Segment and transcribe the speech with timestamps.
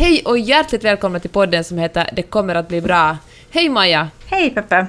[0.00, 3.18] Hej och hjärtligt välkomna till podden som heter Det kommer att bli bra.
[3.50, 4.08] Hej Maja!
[4.26, 4.86] Hej Peppe!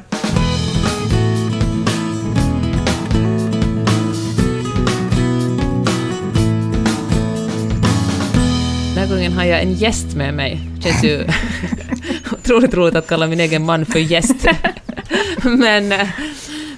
[8.87, 10.59] Den här gången har jag en gäst med mig.
[10.75, 11.27] Det känns ju
[12.31, 14.47] otroligt roligt att kalla min egen man för gäst.
[15.43, 15.93] men,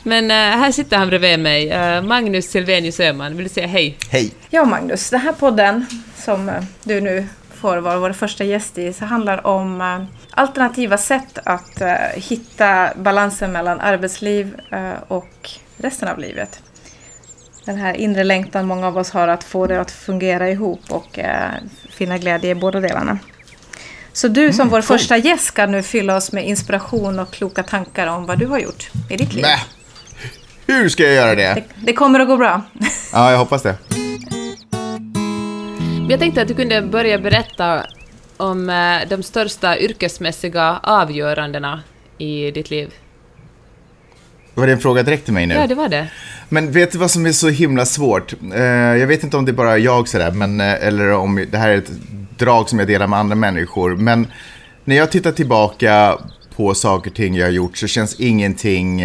[0.03, 1.69] men eh, här sitter han bredvid mig.
[1.69, 3.35] Eh, Magnus Silvenius Öhman.
[3.35, 3.97] Vill du säga hej?
[4.09, 4.31] Hej!
[4.49, 5.85] Ja Magnus, den här podden
[6.17, 7.27] som eh, du nu
[7.63, 12.89] får vara vår första gäst i så handlar om eh, alternativa sätt att eh, hitta
[12.95, 16.59] balansen mellan arbetsliv eh, och resten av livet.
[17.65, 21.19] Den här inre längtan många av oss har att få det att fungera ihop och
[21.89, 23.19] finna glädje i båda delarna.
[24.13, 24.85] Så du som vår coolt.
[24.85, 28.59] första gäst ska nu fylla oss med inspiration och kloka tankar om vad du har
[28.59, 29.41] gjort i ditt liv.
[29.41, 29.57] Nä.
[30.67, 31.53] Hur ska jag göra det?
[31.53, 32.61] Det, det kommer att gå bra.
[33.13, 34.02] Ja, jag hoppas det.
[36.09, 37.85] Jag tänkte att du kunde börja berätta
[38.37, 41.81] om eh, de största yrkesmässiga avgörandena
[42.17, 42.93] i ditt liv.
[44.53, 45.53] Var det en fråga direkt till mig nu?
[45.53, 46.07] Ja, det var det.
[46.49, 48.33] Men vet du vad som är så himla svårt?
[48.53, 51.57] Eh, jag vet inte om det är bara jag sådär, men, eh, eller om det
[51.57, 51.91] här är ett
[52.37, 53.95] drag som jag delar med andra människor.
[53.95, 54.27] Men
[54.85, 56.17] när jag tittar tillbaka
[56.55, 59.03] på saker och ting jag har gjort så känns ingenting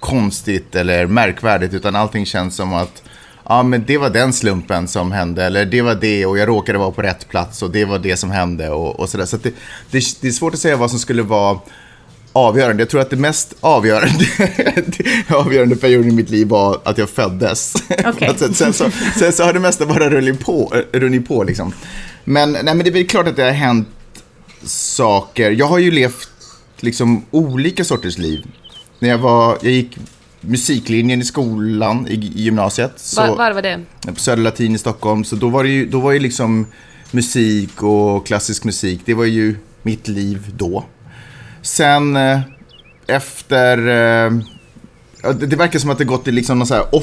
[0.00, 3.02] konstigt eller märkvärdigt, utan allting känns som att
[3.50, 6.78] ja, men det var den slumpen som hände, eller det var det och jag råkade
[6.78, 9.26] vara på rätt plats och det var det som hände och, och sådär.
[9.26, 9.52] Så att det,
[9.90, 11.58] det, det är svårt att säga vad som skulle vara
[12.32, 12.82] avgörande.
[12.82, 14.24] Jag tror att det mest avgörande,
[14.86, 17.74] det avgörande perioden i mitt liv var att jag föddes.
[18.04, 18.34] Okej.
[18.36, 20.72] sen, sen, så, sen så har det mesta bara runnit på.
[20.92, 21.72] Runnit på liksom.
[22.24, 23.88] men, nej, men det är klart att det har hänt
[24.64, 25.50] saker.
[25.50, 26.30] Jag har ju levt
[26.80, 28.46] liksom olika sorters liv.
[28.98, 29.98] När jag var, jag gick
[30.40, 32.92] musiklinjen i skolan i, i gymnasiet.
[32.96, 33.80] Så, Var, var var det?
[34.06, 35.24] på Södra Latin i Stockholm.
[35.24, 36.66] Så då var det ju, då var ju liksom
[37.10, 40.84] musik och klassisk musik, det var ju mitt liv då.
[41.62, 42.40] Sen eh,
[43.06, 44.32] efter, eh,
[45.32, 46.94] det, det verkar som att det gått i liksom någon så här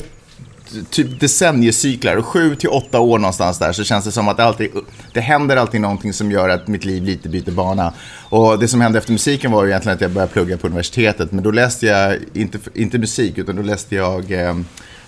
[0.90, 4.44] typ decenniecyklar, och sju till åtta år någonstans där så känns det som att det
[4.44, 4.70] alltid,
[5.14, 7.94] det händer alltid någonting som gör att mitt liv lite byter bana.
[8.30, 11.32] Och det som hände efter musiken var ju egentligen att jag började plugga på universitetet,
[11.32, 14.56] men då läste jag inte, inte musik, utan då läste jag eh,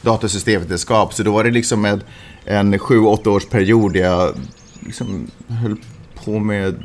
[0.02, 1.14] datasystemvetenskap.
[1.14, 2.03] Så då var det liksom med
[2.46, 4.36] en sju, åtta års period där jag
[4.86, 5.75] liksom höll
[6.25, 6.75] på med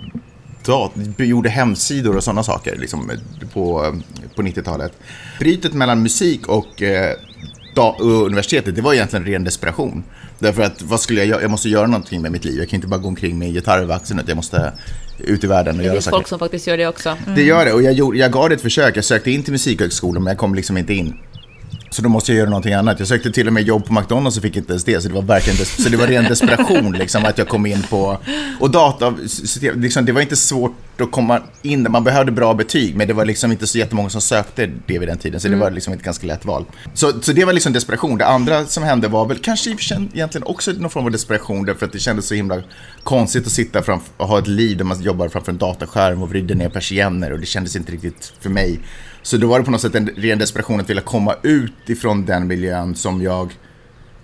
[0.65, 3.11] dat- gjorde hemsidor och sådana saker liksom,
[3.53, 3.95] på,
[4.37, 4.93] på 90-talet.
[5.39, 7.17] Brytet mellan musik och, eh,
[7.75, 10.05] da- universitetet, det var egentligen ren desperation.
[10.39, 11.43] Därför att vad skulle jag göra?
[11.43, 12.59] Jag måste göra någonting med mitt liv.
[12.59, 14.73] Jag kan inte bara gå omkring med gitarr över axeln, utan jag måste
[15.19, 16.17] ut i världen och Det göra finns saker.
[16.17, 17.17] folk som faktiskt gör det också.
[17.37, 18.97] Det gör det och jag, gjorde, jag gav det ett försök.
[18.97, 21.15] Jag sökte in till musikhögskolan men jag kom liksom inte in.
[21.95, 22.99] Så då måste jag göra någonting annat.
[22.99, 25.01] Jag sökte till och med jobb på McDonalds och fick inte ens det.
[25.01, 28.19] Så det var verkligen så det var ren desperation liksom att jag kom in på...
[28.61, 29.15] Och data,
[29.75, 31.91] liksom, det var inte svårt att komma in där.
[31.91, 35.09] Man behövde bra betyg men det var liksom inte så jättemånga som sökte det vid
[35.09, 35.41] den tiden.
[35.41, 36.65] Så det var liksom ett ganska lätt val.
[36.95, 38.19] Så, så det var liksom desperation.
[38.19, 41.93] Det andra som hände var väl kanske egentligen också någon form av desperation därför att
[41.93, 42.63] det kändes så himla
[43.03, 46.29] konstigt att sitta framför, och ha ett liv där man jobbar framför en dataskärm och
[46.29, 48.81] vrider ner persienner och det kändes inte riktigt för mig.
[49.25, 52.25] Så då var det på något sätt en ren desperation att vilja komma ut ifrån
[52.25, 53.53] den miljön som jag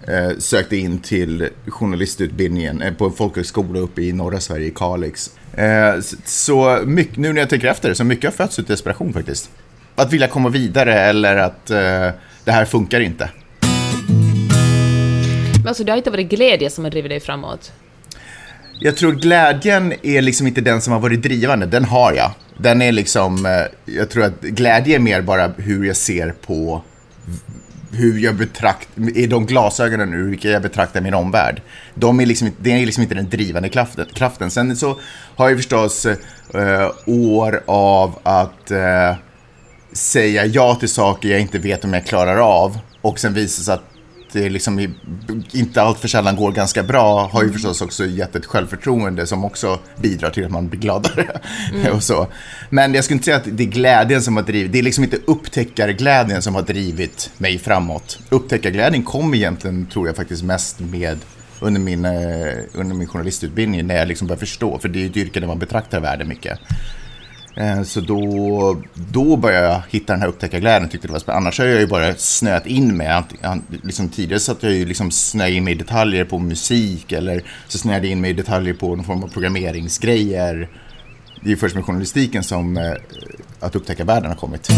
[0.09, 5.31] eh, sökte in till journalistutbildningen eh, på en folkhögskola uppe i norra Sverige, i Kalix.
[5.55, 9.51] Eh, så mycket, nu när jag tänker efter, så mycket har fötts ut desperation faktiskt.
[9.95, 12.11] Att vilja komma vidare eller att eh,
[12.45, 13.31] det här funkar inte.
[15.59, 17.73] Men alltså, det har inte varit glädje som har drivit dig framåt.
[18.83, 22.31] Jag tror glädjen är liksom inte den som har varit drivande, den har jag.
[22.59, 26.83] Den är liksom, eh, jag tror att glädje är mer bara hur jag ser på
[27.93, 31.63] hur jag betraktar, i de glasögonen nu, vilka jag betraktar min omvärld.
[31.95, 34.07] De är liksom, det är liksom inte den drivande kraften.
[34.15, 34.51] kraften.
[34.51, 34.99] Sen så
[35.37, 39.15] har jag förstås eh, år av att eh,
[39.93, 43.75] säga ja till saker jag inte vet om jag klarar av och sen visar sig
[43.75, 43.90] att
[44.33, 44.91] det liksom i-
[45.53, 49.45] inte allt för sällan går ganska bra har ju förstås också gett ett självförtroende som
[49.45, 51.41] också bidrar till att man blir gladare.
[51.93, 52.27] och så.
[52.71, 55.05] Men jag skulle inte säga att det är glädjen som har drivit, det är liksom
[55.05, 58.19] inte upptäckarglädjen som har drivit mig framåt.
[58.29, 61.19] Upptäckarglädjen kom egentligen, tror jag faktiskt mest med
[61.61, 62.13] under min, eh,
[62.75, 65.47] under min journalistutbildning när jag liksom började förstå, för det är ju ett yrke där
[65.47, 66.59] man betraktar världen mycket.
[67.57, 71.47] Eh, Så då, då började jag hitta den här upptäckarglädjen tyckte det var spännande.
[71.47, 73.23] Annars har jag ju bara snöat in mig.
[73.83, 77.43] Liksom tidigare så att jag ju liksom snöade in mig i detaljer på musik eller
[77.69, 80.69] så snöade jag in mig i detaljer på någon form av programmeringsgrejer.
[81.43, 82.93] Det är ju först med journalistiken som eh,
[83.61, 84.69] att upptäcka världen har kommit.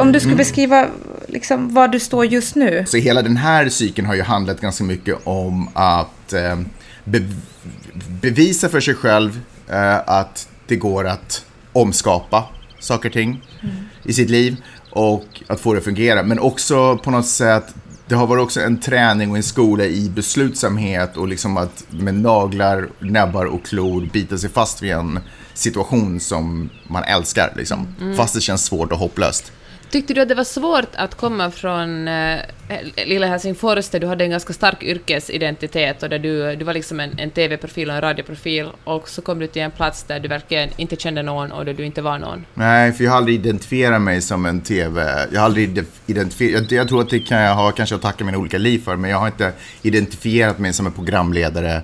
[0.00, 0.86] Om du skulle beskriva
[1.28, 2.84] liksom, var du står just nu.
[2.88, 6.58] Så hela den här cykeln har ju handlat ganska mycket om att eh,
[7.04, 7.22] be
[8.22, 9.40] bevisa för sig själv
[10.06, 12.44] att det går att omskapa
[12.78, 13.74] saker och ting mm.
[14.02, 14.56] i sitt liv
[14.90, 16.22] och att få det att fungera.
[16.22, 17.74] Men också på något sätt,
[18.06, 22.14] det har varit också en träning och en skola i beslutsamhet och liksom att med
[22.14, 25.18] naglar, näbbar och klor bita sig fast vid en
[25.54, 27.52] situation som man älskar.
[27.56, 27.94] Liksom.
[28.00, 28.16] Mm.
[28.16, 29.52] Fast det känns svårt och hopplöst.
[29.92, 32.40] Tyckte du att det var svårt att komma från eh,
[33.06, 37.00] lilla Helsingfors där du hade en ganska stark yrkesidentitet och där du, du var liksom
[37.00, 40.28] en, en TV-profil och en radioprofil och så kom du till en plats där du
[40.28, 42.44] verkligen inte kände någon och där du inte var någon?
[42.54, 45.26] Nej, för jag har aldrig identifierat mig som en TV...
[45.32, 46.70] Jag har aldrig identifierat...
[46.70, 48.96] Jag, jag tror att det kan jag ha kanske att tacka mina olika liv för,
[48.96, 49.52] men jag har inte
[49.82, 51.82] identifierat mig som en programledare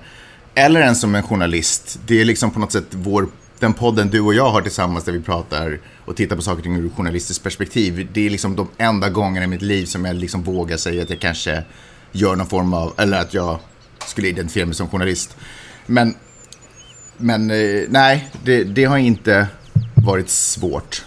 [0.55, 1.99] eller ens som en journalist.
[2.07, 3.27] Det är liksom på något sätt vår
[3.59, 6.63] den podden du och jag har tillsammans där vi pratar och tittar på saker och
[6.63, 8.09] ting ur ett journalistiskt perspektiv.
[8.13, 11.09] Det är liksom de enda gångerna i mitt liv som jag liksom vågar säga att
[11.09, 11.63] jag kanske
[12.11, 13.59] gör någon form av, eller att jag
[14.05, 15.37] skulle identifiera mig som journalist.
[15.85, 16.15] Men,
[17.17, 19.47] men eh, nej, det, det har inte
[19.95, 21.05] varit svårt.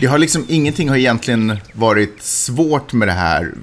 [0.00, 3.54] Det har liksom, ingenting har egentligen varit svårt med det här.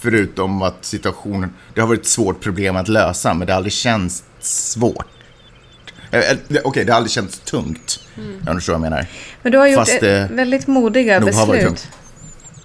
[0.00, 3.72] Förutom att situationen, det har varit ett svårt problem att lösa, men det har aldrig
[3.72, 5.06] känts svårt.
[6.10, 8.00] Eh, eh, okej, okay, det har aldrig känts tungt.
[8.16, 8.42] Mm.
[8.46, 9.06] Jag förstår vad jag menar.
[9.42, 11.88] Men du har gjort Fast, väldigt modiga beslut.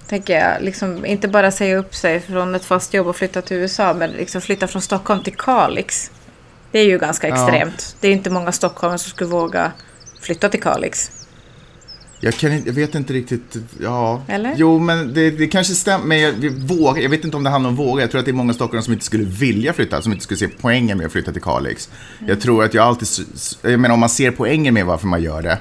[0.07, 0.61] Tänker jag.
[0.61, 4.11] Liksom, inte bara säga upp sig från ett fast jobb och flytta till USA, men
[4.11, 6.11] liksom flytta från Stockholm till Kalix.
[6.71, 7.73] Det är ju ganska extremt.
[7.77, 7.97] Ja.
[7.99, 9.71] Det är inte många stockholmare som skulle våga
[10.21, 11.11] flytta till Kalix.
[12.23, 14.21] Jag, kan, jag vet inte riktigt, ja.
[14.27, 14.53] Eller?
[14.57, 16.05] Jo, men det, det kanske stämmer.
[16.05, 18.01] Men jag, vågar, jag vet inte om det handlar om våga.
[18.01, 20.37] Jag tror att det är många stockholmare som inte skulle vilja flytta, som inte skulle
[20.37, 21.89] se poängen med att flytta till Kalix.
[22.19, 22.29] Mm.
[22.29, 23.07] Jag tror att jag alltid,
[23.61, 25.59] jag menar om man ser poängen med varför man gör det,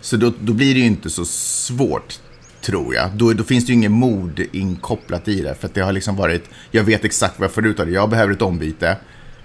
[0.00, 2.18] så då, då blir det ju inte så svårt,
[2.60, 3.10] tror jag.
[3.10, 6.16] Då, då finns det ju ingen mod inkopplat i det, för att det har liksom
[6.16, 7.92] varit, jag vet exakt vad jag får ut av det.
[7.92, 8.96] Jag behöver ett ombyte,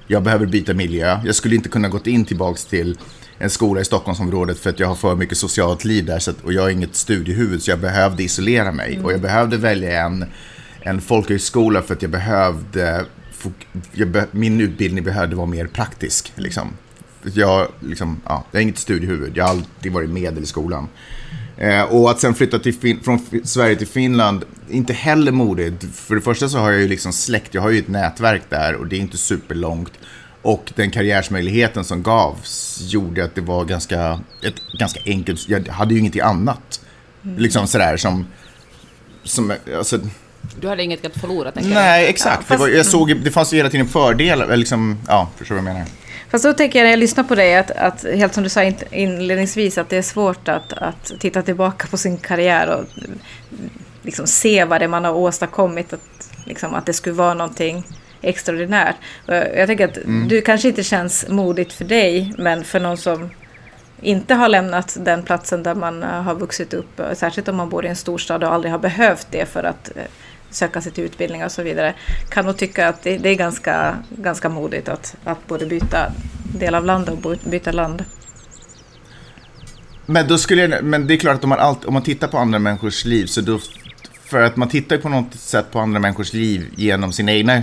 [0.08, 1.20] jag behöver byta miljö.
[1.26, 2.98] Jag skulle inte kunna gått in tillbaks till
[3.44, 6.42] en skola i Stockholmsområdet för att jag har för mycket socialt liv där så att,
[6.42, 8.94] och jag är inget studiehuvud så jag behövde isolera mig.
[8.94, 9.06] Mm.
[9.06, 10.26] Och jag behövde välja en,
[10.82, 13.06] en folkhögskola för att jag behövde,
[13.92, 16.34] jag be, min utbildning behövde vara mer praktisk.
[16.36, 16.70] Liksom.
[17.24, 20.88] Jag, liksom, ja, jag är inget studiehuvud, jag har alltid varit medel i skolan.
[21.58, 25.96] Eh, och att sen flytta till från Sverige till Finland, inte heller modigt.
[25.96, 28.76] För det första så har jag ju liksom släkt, jag har ju ett nätverk där
[28.76, 29.94] och det är inte superlångt.
[30.44, 35.94] Och den karriärsmöjligheten som gavs gjorde att det var ganska, ett ganska enkelt, jag hade
[35.94, 36.82] ju ingenting annat.
[37.24, 37.38] Mm.
[37.38, 38.28] Liksom sådär som,
[39.24, 40.00] som alltså,
[40.60, 42.36] du hade inget att förlora, tänker Nej, exakt.
[42.36, 45.56] Ja, fast, det, var, jag såg, det fanns ju hela tiden fördelar, liksom, ja, förstår
[45.56, 45.90] du vad jag menar?
[46.30, 48.64] Fast då tänker jag när jag lyssnar på dig, att, att helt som du sa
[48.92, 52.86] inledningsvis, att det är svårt att, att titta tillbaka på sin karriär och
[54.02, 57.84] liksom se vad det man har åstadkommit, att, liksom, att det skulle vara någonting
[58.24, 58.96] extraordinärt.
[59.28, 60.28] Jag tänker att mm.
[60.28, 63.30] du kanske inte känns modigt för dig, men för någon som
[64.04, 67.70] inte har lämnat den platsen där man eh, har vuxit upp, eh, särskilt om man
[67.70, 70.04] bor i en storstad och aldrig har behövt det för att eh,
[70.50, 71.94] söka sig till utbildning och så vidare,
[72.30, 76.12] kan nog tycka att det, är ganska, ganska modigt att, att både byta
[76.60, 78.04] del av landet och byta land.
[80.06, 82.28] Men, då skulle jag, men det är klart att om man, allt, om man tittar
[82.28, 83.60] på andra människors liv, så då,
[84.26, 87.62] för att man tittar på något sätt på andra människors liv genom sina egna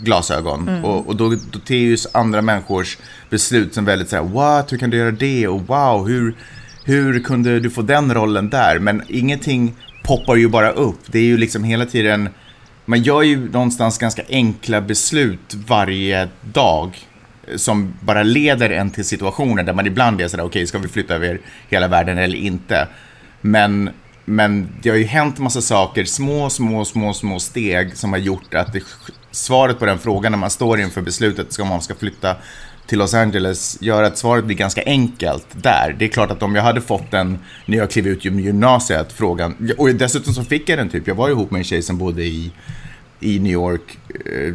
[0.00, 0.68] glasögon.
[0.68, 0.84] Mm.
[0.84, 2.98] Och, och, då, då ju andra människors
[3.30, 5.48] beslut som väldigt så här, what, hur kan du göra det?
[5.48, 6.34] Och wow, hur,
[6.84, 8.78] hur kunde du få den rollen där?
[8.78, 11.00] Men ingenting poppar ju bara upp.
[11.06, 12.28] Det är ju liksom hela tiden,
[12.84, 16.98] man gör ju någonstans ganska enkla beslut varje dag
[17.56, 20.88] som bara leder en till situationer där man ibland är sådär, okej, okay, ska vi
[20.88, 22.88] flytta över hela världen eller inte?
[23.40, 23.90] Men,
[24.24, 28.54] men det har ju hänt massa saker, små, små, små, små steg som har gjort
[28.54, 28.80] att det
[29.36, 32.36] svaret på den frågan när man står inför beslutet om man ska flytta
[32.86, 35.96] till Los Angeles gör att svaret blir ganska enkelt där.
[35.98, 39.70] Det är klart att om jag hade fått den när jag klev ut gymnasiet, frågan,
[39.78, 42.22] och dessutom så fick jag den typ, jag var ihop med en tjej som bodde
[42.22, 42.52] i,
[43.20, 44.54] i New York eh,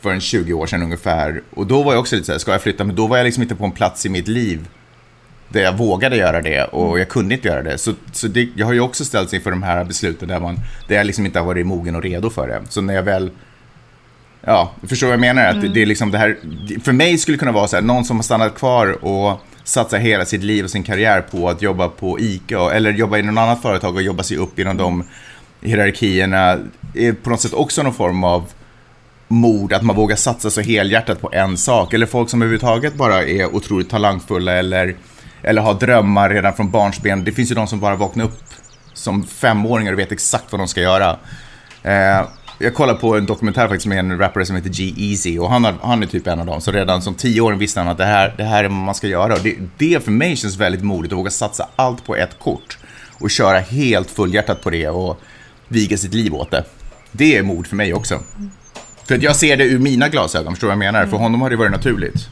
[0.00, 1.42] för en 20 år sedan ungefär.
[1.50, 2.84] Och då var jag också lite såhär, ska jag flytta?
[2.84, 4.68] Men då var jag liksom inte på en plats i mitt liv
[5.48, 7.78] där jag vågade göra det och jag kunde inte göra det.
[7.78, 10.96] Så, så det, jag har ju också ställts inför de här besluten där, man, där
[10.96, 12.62] jag liksom inte har varit mogen och redo för det.
[12.68, 13.30] Så när jag väl
[14.46, 15.46] Ja, du förstår vad jag menar?
[15.46, 15.72] Att mm.
[15.72, 16.36] det är liksom det här,
[16.84, 19.98] för mig skulle det kunna vara så här, någon som har stannat kvar och satsar
[19.98, 23.42] hela sitt liv och sin karriär på att jobba på ICA eller jobba i något
[23.42, 25.04] annat företag och jobba sig upp inom de
[25.60, 26.58] hierarkierna
[26.94, 28.44] är på något sätt också någon form av
[29.28, 31.94] mod, att man vågar satsa så helhjärtat på en sak.
[31.94, 34.96] Eller folk som överhuvudtaget bara är otroligt talangfulla eller,
[35.42, 37.24] eller har drömmar redan från barnsben.
[37.24, 38.40] Det finns ju de som bara vaknar upp
[38.92, 41.16] som femåringar och vet exakt vad de ska göra.
[41.82, 42.26] Eh,
[42.58, 45.74] jag kollade på en dokumentär faktiskt med en rappare som heter G-Eazy och han, har,
[45.82, 46.60] han är typ en av dem.
[46.60, 49.06] Så redan som tioåring visste han att det här, det här är vad man ska
[49.06, 49.34] göra.
[49.34, 52.78] Och det, det för mig känns väldigt modigt att våga satsa allt på ett kort
[53.20, 55.20] och köra helt fullhjärtat på det och
[55.68, 56.64] viga sitt liv åt det.
[57.12, 58.20] Det är mod för mig också.
[59.04, 61.06] För att jag ser det ur mina glasögon, förstår du vad jag menar?
[61.06, 62.28] För honom har det varit naturligt.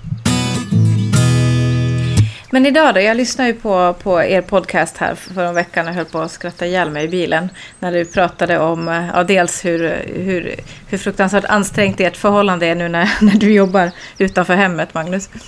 [2.54, 3.00] Men idag då?
[3.00, 6.30] Jag lyssnade ju på, på er podcast här för en vecka och höll på att
[6.32, 7.48] skratta ihjäl mig i bilen.
[7.78, 10.54] När du pratade om eh, ja, dels hur, hur,
[10.88, 15.28] hur fruktansvärt ansträngt ert förhållande är nu när, när du jobbar utanför hemmet, Magnus.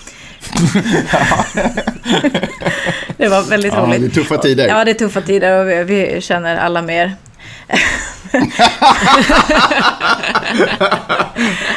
[3.17, 4.01] det var väldigt Ja, roligt.
[4.01, 4.69] det är tuffa tider.
[4.69, 7.15] Ja, det är tuffa tider och vi, vi känner alla mer.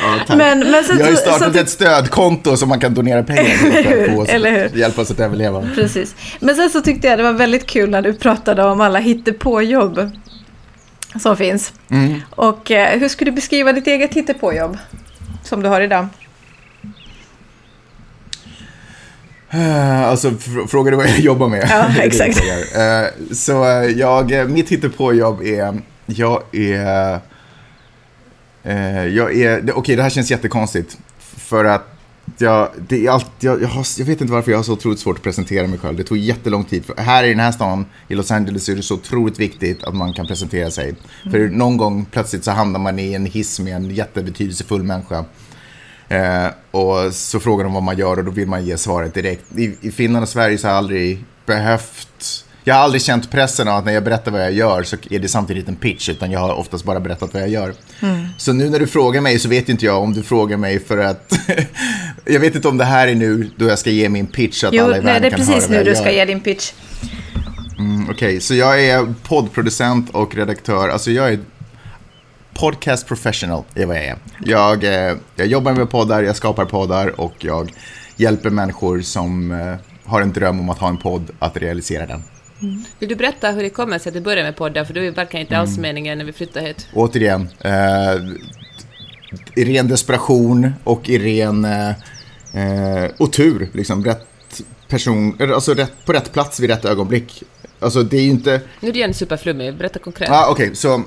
[0.01, 0.35] Ja.
[0.35, 3.23] Men, men sen, jag har ju så- startat så- ett stödkonto som man kan donera
[3.23, 4.77] pengar till för att få Eller hur?
[4.79, 5.69] hjälpa oss att överleva.
[5.75, 6.15] Precis.
[6.39, 10.11] Men sen så tyckte jag det var väldigt kul när du pratade om alla hittepåjobb
[11.21, 11.73] som finns.
[11.91, 12.21] Mm.
[12.29, 14.77] Och eh, hur skulle du beskriva ditt eget hittepåjobb
[15.43, 15.99] som du har idag?
[16.03, 16.09] Eh,
[19.49, 21.67] Alltså, fr- frågar du vad jag jobbar med?
[21.71, 22.37] Ja, exakt.
[22.75, 27.19] Eh, Så eh, jag, eh, mitt hittepåjobb är, jag är,
[28.63, 30.97] eh, jag är, okej det här känns jättekonstigt.
[31.19, 31.87] För att
[32.37, 34.99] jag, det är allt, jag, jag, har, jag vet inte varför jag har så otroligt
[34.99, 35.97] svårt att presentera mig själv.
[35.97, 36.85] Det tog jättelång tid.
[36.85, 39.95] För här i den här stan, i Los Angeles, är det så otroligt viktigt att
[39.95, 40.95] man kan presentera sig.
[41.31, 45.25] För någon gång plötsligt så hamnar man i en hiss med en jättebetydelsefull människa.
[46.09, 49.43] Eh, och så frågar de vad man gör och då vill man ge svaret direkt.
[49.57, 52.43] I, I Finland och Sverige så har jag aldrig behövt...
[52.63, 55.19] Jag har aldrig känt pressen av att när jag berättar vad jag gör så är
[55.19, 57.73] det samtidigt en pitch, utan jag har oftast bara berättat vad jag gör.
[58.37, 60.97] Så nu när du frågar mig så vet inte jag om du frågar mig för
[60.97, 61.39] att...
[62.25, 64.73] jag vet inte om det här är nu då jag ska ge min pitch att
[64.73, 66.01] Jo, alla i nej, världen det är kan höra precis vad nu jag du gör.
[66.01, 66.71] ska ge din pitch.
[67.79, 70.89] Mm, Okej, så jag är poddproducent och redaktör.
[70.89, 71.39] Alltså jag är
[72.57, 74.17] podcast professional, är vad jag är.
[74.45, 77.71] Jag, eh, jag jobbar med poddar, jag skapar poddar och jag
[78.15, 82.23] hjälper människor som eh, har en dröm om att ha en podd att realisera den.
[82.99, 84.85] Vill du berätta hur det kommer sig att du började med podden?
[84.85, 85.61] För det verkar inte Mm.
[85.61, 86.87] alls meningen när vi flyttade hit.
[86.93, 87.71] Återigen, eh,
[89.55, 91.89] i ren desperation och i ren eh,
[92.53, 94.27] eh, och tur, liksom rätt
[94.87, 97.43] person, alltså rätt, på rätt plats vid rätt ögonblick.
[97.79, 100.29] Alltså det är ju inte, Nu är det en superflummig, berätta konkret.
[100.29, 101.03] Ja, okej, så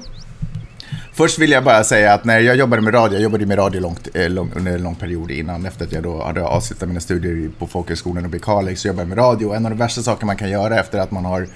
[1.21, 3.81] först vill jag bara säga att när jag jobbade med radio, jag jobbade med radio
[3.81, 7.01] långt, eh, lång, under en lång period innan, efter att jag då hade avslutat mina
[7.01, 9.47] studier på Folkhögskolan uppe i Kalix, så jobbade jag med radio.
[9.47, 11.47] Och en av de värsta saker man kan göra efter att man har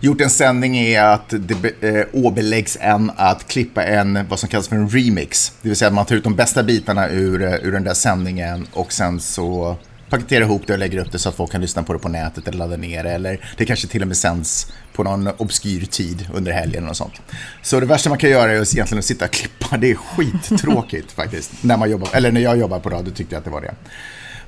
[0.00, 4.68] gjort en sändning är att det eh, åbeläggs en att klippa en, vad som kallas
[4.68, 5.52] för en remix.
[5.62, 7.94] Det vill säga att man tar ut de bästa bitarna ur, eh, ur den där
[7.94, 9.76] sändningen och sen så
[10.10, 12.08] paketerar ihop det och lägger upp det så att folk kan lyssna på det på
[12.08, 13.10] nätet eller ladda ner det.
[13.10, 17.14] Eller det kanske till och med sänds på någon obskyr tid under helgen och sånt.
[17.62, 19.76] Så det värsta man kan göra är att egentligen att sitta och klippa.
[19.76, 21.52] Det är skittråkigt faktiskt.
[21.60, 23.74] När, man jobbar, eller när jag jobbar på radio tyckte jag att det var det.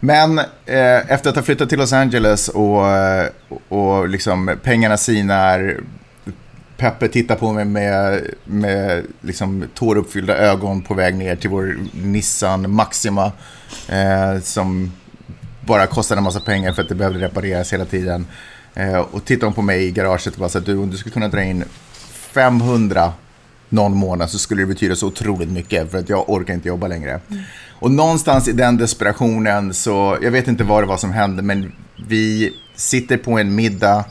[0.00, 3.28] Men eh, efter att ha flyttat till Los Angeles och, eh,
[3.68, 5.80] och liksom pengarna sinar,
[6.76, 12.70] Peppe tittar på mig med, med liksom tåruppfyllda ögon på väg ner till vår Nissan
[12.70, 13.32] Maxima
[13.88, 14.92] eh, som
[15.60, 18.26] bara kostade en massa pengar för att det behövde repareras hela tiden.
[18.74, 20.96] Eh, och tittar hon på mig i garaget och bara så att du, om du
[20.96, 21.64] skulle kunna dra in
[22.12, 23.12] 500
[23.68, 26.88] någon månad så skulle det betyda så otroligt mycket för att jag orkar inte jobba
[26.88, 27.20] längre.
[27.80, 31.72] Och någonstans i den desperationen så, jag vet inte vad det var som hände, men
[32.08, 34.04] vi sitter på en middag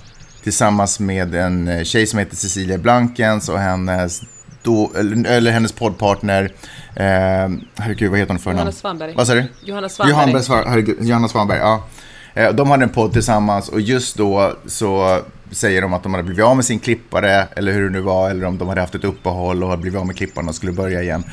[0.44, 4.22] tillsammans med en eh, tjej som heter Cecilia Blankens och hennes,
[4.64, 6.44] då, eller, eller hennes poddpartner,
[6.96, 7.04] eh,
[7.78, 8.74] herregud vad heter hon för Johanna namn?
[8.74, 9.14] Svanberg.
[9.16, 9.46] Vad sa du?
[9.64, 10.96] Johanna Svanberg.
[11.08, 11.84] Johanna Svanberg, ja.
[12.34, 15.22] Eh, De hade en podd tillsammans och just då så
[15.52, 18.30] säger de att de hade blivit av med sin klippare, eller hur det nu var,
[18.30, 20.72] eller om de hade haft ett uppehåll och hade blivit av med klipparen och skulle
[20.72, 21.24] börja igen.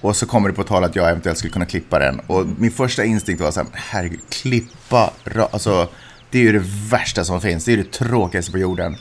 [0.00, 2.20] Och så kommer det på tal att jag eventuellt skulle kunna klippa den.
[2.26, 5.10] Och min första instinkt var så här, herregud, klippa,
[5.50, 5.88] alltså
[6.30, 8.96] det är ju det värsta som finns, det är ju det tråkigaste på jorden.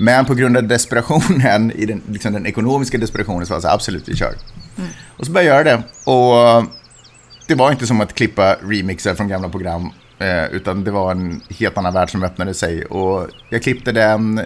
[0.00, 3.68] Men på grund av desperationen, i den, liksom den ekonomiska desperationen, så var jag så
[3.68, 4.34] här, absolut, vi kör.
[5.16, 6.10] Och så började jag göra det.
[6.10, 6.64] Och
[7.48, 11.40] det var inte som att klippa remixer från gamla program, eh, utan det var en
[11.58, 12.84] helt annan värld som öppnade sig.
[12.84, 14.40] Och jag klippte den,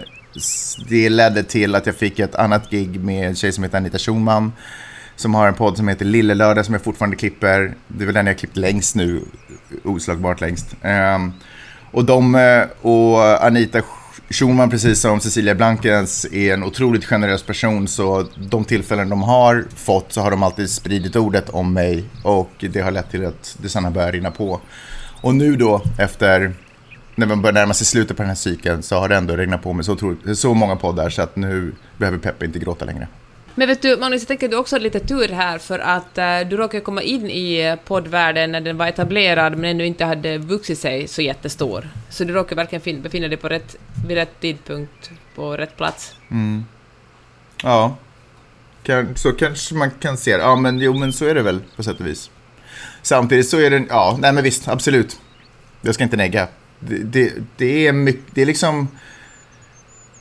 [0.89, 3.97] det ledde till att jag fick ett annat gig med en tjej som heter Anita
[3.97, 4.51] Schulman,
[5.15, 7.73] som har en podd som heter Lille Lördag som jag fortfarande klipper.
[7.87, 9.21] Det är väl den jag klippt längst nu,
[9.83, 10.75] oslagbart längst.
[10.81, 11.19] Eh,
[11.91, 13.81] och de eh, och Anita
[14.29, 17.87] Schulman, precis som Cecilia Blankens, är en otroligt generös person.
[17.87, 22.03] Så de tillfällen de har fått så har de alltid spridit ordet om mig.
[22.23, 24.61] Och det har lett till att det sen har börjat rinna på.
[25.23, 26.53] Och nu då, efter
[27.15, 29.63] när man börjar närma sig slutet på den här cykeln, så har det ändå regnat
[29.63, 33.07] på med så, otroligt, så många poddar så att nu behöver Peppe inte gråta längre.
[33.55, 36.17] Men vet du, Magnus, jag tänker att du också har lite tur här för att
[36.17, 40.37] uh, du råkade komma in i poddvärlden när den var etablerad men ännu inte hade
[40.37, 41.89] vuxit sig så jättestor.
[42.09, 43.75] Så du råkade verkligen befinna dig på rätt,
[44.07, 46.15] vid rätt tidpunkt på rätt plats.
[46.31, 46.65] Mm.
[47.63, 47.95] Ja,
[49.15, 50.43] så kanske man kan se det.
[50.43, 52.29] Ja, men jo, men så är det väl på sätt och vis.
[53.03, 55.19] Samtidigt så är det, ja, nej men visst, absolut.
[55.81, 56.47] Jag ska inte negga.
[56.79, 58.87] Det, det, det är mycket, det är liksom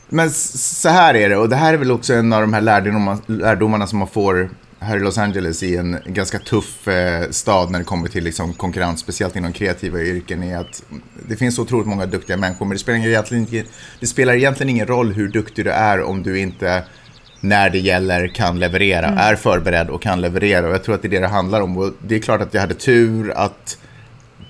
[0.09, 2.61] men så här är det, och det här är väl också en av de här
[2.61, 7.71] lärdomarna, lärdomarna som man får här i Los Angeles i en ganska tuff eh, stad
[7.71, 10.83] när det kommer till liksom, konkurrens, speciellt inom kreativa yrken, är att
[11.29, 13.67] det finns så otroligt många duktiga människor, men det spelar, egentligen,
[14.01, 16.85] det spelar egentligen ingen roll hur duktig du är om du inte,
[17.43, 19.19] när det gäller, kan leverera, mm.
[19.19, 20.67] är förberedd och kan leverera.
[20.67, 21.79] Och jag tror att det är det det handlar om.
[21.79, 23.79] Och det är klart att jag hade tur att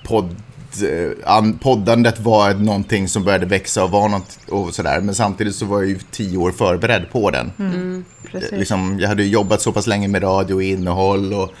[0.03, 0.35] podd
[0.81, 5.01] Eh, poddandet var någonting som började växa och var något och sådär.
[5.01, 7.51] Men samtidigt så var jag ju tio år förberedd på den.
[7.59, 8.03] Mm, mm
[8.51, 11.53] liksom, jag hade jobbat så pass länge med radio och innehåll och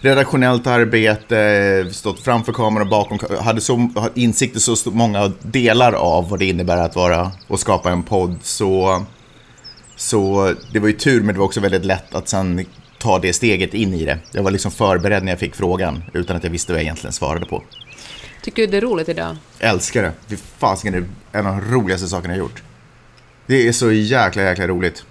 [0.00, 6.28] redaktionellt arbete, stått framför kameran och bakom hade så insikt i så många delar av
[6.28, 8.36] vad det innebär att vara och skapa en podd.
[8.42, 9.02] Så,
[9.96, 12.66] så det var ju tur, men det var också väldigt lätt att sen
[12.98, 14.18] ta det steget in i det.
[14.32, 17.12] Jag var liksom förberedd när jag fick frågan utan att jag visste vad jag egentligen
[17.12, 17.62] svarade på.
[18.42, 19.36] Tycker du det är roligt idag?
[19.58, 20.12] Älskar det.
[20.28, 20.98] Fy fasiken, det
[21.38, 22.62] är en av de roligaste sakerna jag gjort.
[23.46, 25.04] Det är så jäkla, jäkla roligt.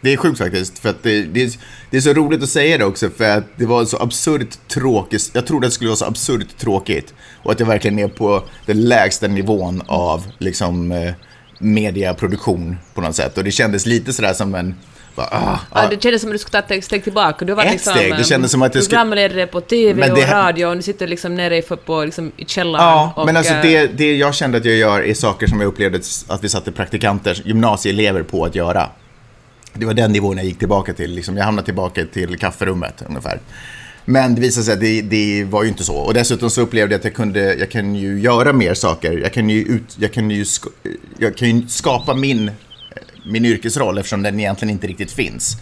[0.00, 1.52] Det är sjukt faktiskt, för att det, det, är,
[1.90, 5.30] det, är så roligt att säga det också, för att det var så absurt tråkigt.
[5.32, 7.14] Jag trodde att det skulle vara så absurt tråkigt.
[7.42, 11.12] Och att jag verkligen är på den lägsta nivån av liksom, eh,
[11.60, 13.38] mediaproduktion på något sätt.
[13.38, 14.74] Och det kändes lite sådär som en
[15.14, 15.82] bara, ah, ah.
[15.82, 17.44] Ja, det kändes som att du skulle ta ett steg tillbaka.
[17.44, 18.16] Du var ett liksom steg.
[18.16, 18.96] Det kändes som att jag skulle...
[18.96, 20.12] programledare på TV det...
[20.12, 22.84] och radio och nu sitter du liksom nere i, på, liksom, i källaren.
[22.84, 25.60] Ja, och, men alltså eh, det, det jag kände att jag gör är saker som
[25.60, 28.90] jag upplevde att vi satte praktikanter, gymnasieelever på att göra.
[29.72, 31.10] Det var den nivån jag gick tillbaka till.
[31.10, 33.40] Liksom, jag hamnade tillbaka till kafferummet ungefär.
[34.04, 35.96] Men det visade sig att det, det, var ju inte så.
[35.96, 39.18] Och dessutom så upplevde jag att jag kunde, jag kan ju göra mer saker.
[39.18, 40.44] Jag kan ju, ut, jag kan ju,
[41.18, 42.50] jag kan ju skapa min
[43.24, 45.56] min yrkesroll eftersom den egentligen inte riktigt finns.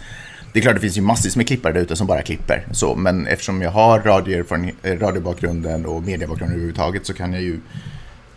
[0.53, 2.67] Det är klart det finns ju massvis med klippare där ute som bara klipper.
[2.71, 7.59] Så, men eftersom jag har eh, radiobakgrunden och mediebakgrunden överhuvudtaget så kan jag ju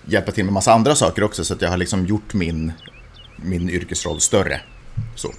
[0.05, 1.45] hjälpa till med massa andra saker också.
[1.45, 2.73] Så att jag har liksom gjort min,
[3.37, 4.61] min yrkesroll större.
[5.15, 5.33] Så.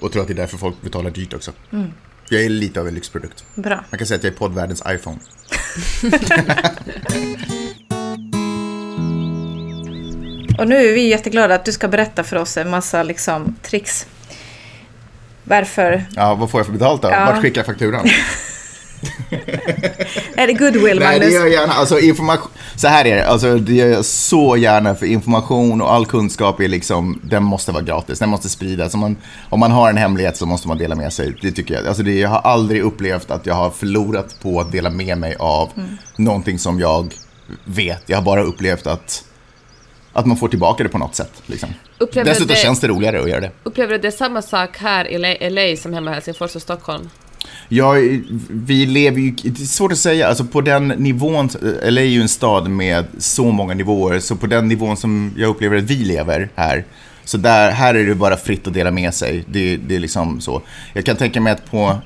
[0.00, 1.52] Och tror att det är därför folk betalar dyrt också.
[1.72, 1.90] Mm.
[2.32, 3.44] Jag är lite av en lyxprodukt.
[3.54, 3.84] Bra.
[3.90, 5.18] Man kan säga att jag är poddvärldens iPhone.
[10.58, 14.06] Och nu är vi jätteglada att du ska berätta för oss en massa liksom, tricks.
[15.44, 16.04] Varför?
[16.16, 17.08] Ja, vad får jag för betalt då?
[17.08, 17.24] Ja.
[17.24, 18.08] Vart skickar jag fakturan?
[20.36, 21.00] är det goodwill, Magnus?
[21.00, 21.72] Nej, det gör jag gärna.
[21.72, 22.50] Alltså, information...
[22.76, 26.60] Så här är det, alltså, det gör jag så gärna för information och all kunskap
[26.60, 28.94] är liksom, den måste vara gratis, den måste spridas.
[28.94, 29.16] Om man,
[29.48, 31.36] om man har en hemlighet så måste man dela med sig.
[31.42, 31.86] Det tycker jag.
[31.86, 35.36] Alltså, det, jag har aldrig upplevt att jag har förlorat på att dela med mig
[35.38, 35.96] av mm.
[36.16, 37.14] någonting som jag
[37.64, 38.02] vet.
[38.06, 39.24] Jag har bara upplevt att
[40.12, 41.42] att man får tillbaka det på något sätt.
[41.46, 41.68] Liksom.
[41.98, 43.50] Dessutom det, känns det roligare att göra det.
[43.62, 47.08] Upplever du det är samma sak här i LA som hemma i Helsingfors och Stockholm?
[47.68, 47.94] Ja,
[48.50, 49.30] vi lever ju...
[49.30, 50.28] Det är svårt att säga.
[50.28, 51.48] Alltså på den nivån...
[51.82, 55.34] Eh, LA är ju en stad med så många nivåer, så på den nivån som
[55.36, 56.84] jag upplever att vi lever här,
[57.24, 59.44] så där, här är det bara fritt att dela med sig.
[59.46, 60.62] Det, det är liksom så.
[60.92, 61.98] Jag kan tänka mig att på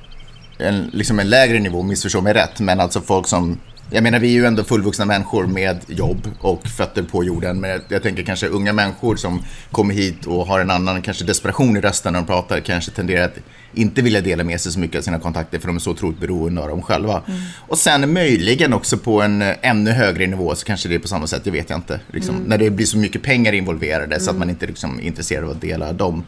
[0.59, 3.59] en, liksom en lägre nivå, missförstå mig rätt, men alltså folk som
[3.91, 7.61] jag menar, vi är ju ändå fullvuxna människor med jobb och fötter på jorden.
[7.61, 11.77] Men jag tänker kanske unga människor som kommer hit och har en annan kanske desperation
[11.77, 13.39] i rösten när de pratar kanske tenderar att
[13.75, 16.21] inte vilja dela med sig så mycket av sina kontakter för de är så otroligt
[16.21, 17.23] beroende av dem själva.
[17.27, 17.41] Mm.
[17.59, 21.27] Och sen möjligen också på en ännu högre nivå så kanske det är på samma
[21.27, 22.01] sätt, det vet jag inte.
[22.13, 22.49] Liksom, mm.
[22.49, 24.21] När det blir så mycket pengar involverade mm.
[24.21, 26.25] så att man inte liksom, är intresserad av att dela dem.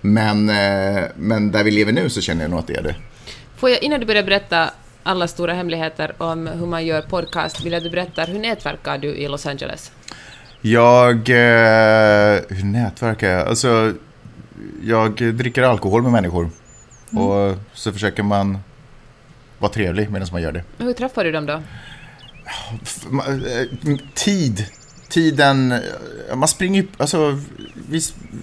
[0.00, 2.94] Men, eh, men där vi lever nu så känner jag nog att det är det.
[3.56, 4.70] Får jag innan du börjar berätta
[5.06, 9.28] alla stora hemligheter om hur man gör podcast, vill du berätta hur nätverkar du i
[9.28, 9.92] Los Angeles?
[10.60, 11.16] Jag...
[11.16, 13.48] Eh, hur nätverkar jag?
[13.48, 13.94] Alltså,
[14.82, 16.50] jag dricker alkohol med människor.
[17.12, 17.24] Mm.
[17.24, 18.58] Och så försöker man
[19.58, 20.62] vara trevlig medan man gör det.
[20.78, 21.52] Hur träffar du dem då?
[21.52, 21.60] Eh,
[24.14, 24.66] tid.
[25.08, 25.74] Tiden,
[26.34, 27.38] man springer ju, alltså,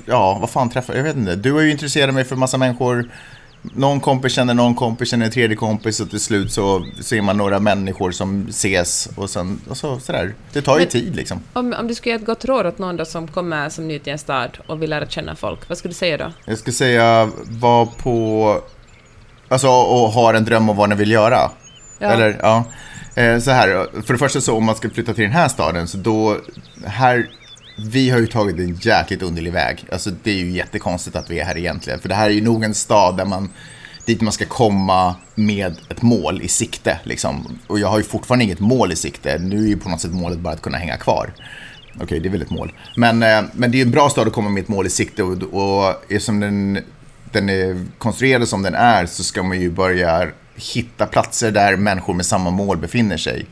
[0.05, 1.35] ja, vad fan träffar, jag vet inte.
[1.35, 3.09] Du har ju intresserat mig för massa människor
[3.63, 7.37] någon kompis känner någon kompis känner en tredje kompis och till slut så ser man
[7.37, 10.33] några människor som ses och sen och så, sådär.
[10.53, 11.39] Det tar ju Men, tid liksom.
[11.53, 13.99] Om, om du skulle ge ett gott råd åt någon då som kommer som ny
[13.99, 16.31] till en stad och vill lära känna folk, vad skulle du säga då?
[16.45, 18.61] Jag skulle säga var på...
[19.47, 21.51] Alltså och har en dröm om vad ni vill göra.
[21.99, 22.07] Ja.
[22.07, 22.63] Eller, ja.
[23.15, 25.87] Eh, så här, för det första så om man ska flytta till den här staden
[25.87, 26.37] så då,
[26.85, 27.29] här
[27.75, 29.85] vi har ju tagit en jäkligt underlig väg.
[29.91, 31.99] Alltså det är ju jättekonstigt att vi är här egentligen.
[31.99, 33.49] För det här är ju nog en stad där man,
[34.05, 36.99] dit man ska komma med ett mål i sikte.
[37.03, 37.59] Liksom.
[37.67, 39.37] Och jag har ju fortfarande inget mål i sikte.
[39.37, 41.33] Nu är ju på något sätt målet bara att kunna hänga kvar.
[41.95, 42.73] Okej, okay, det är väl ett mål.
[42.97, 44.89] Men, eh, men det är ju en bra stad att komma med ett mål i
[44.89, 45.23] sikte.
[45.23, 46.79] Och, och eftersom den,
[47.31, 52.13] den är konstruerad som den är så ska man ju börja hitta platser där människor
[52.13, 53.45] med samma mål befinner sig.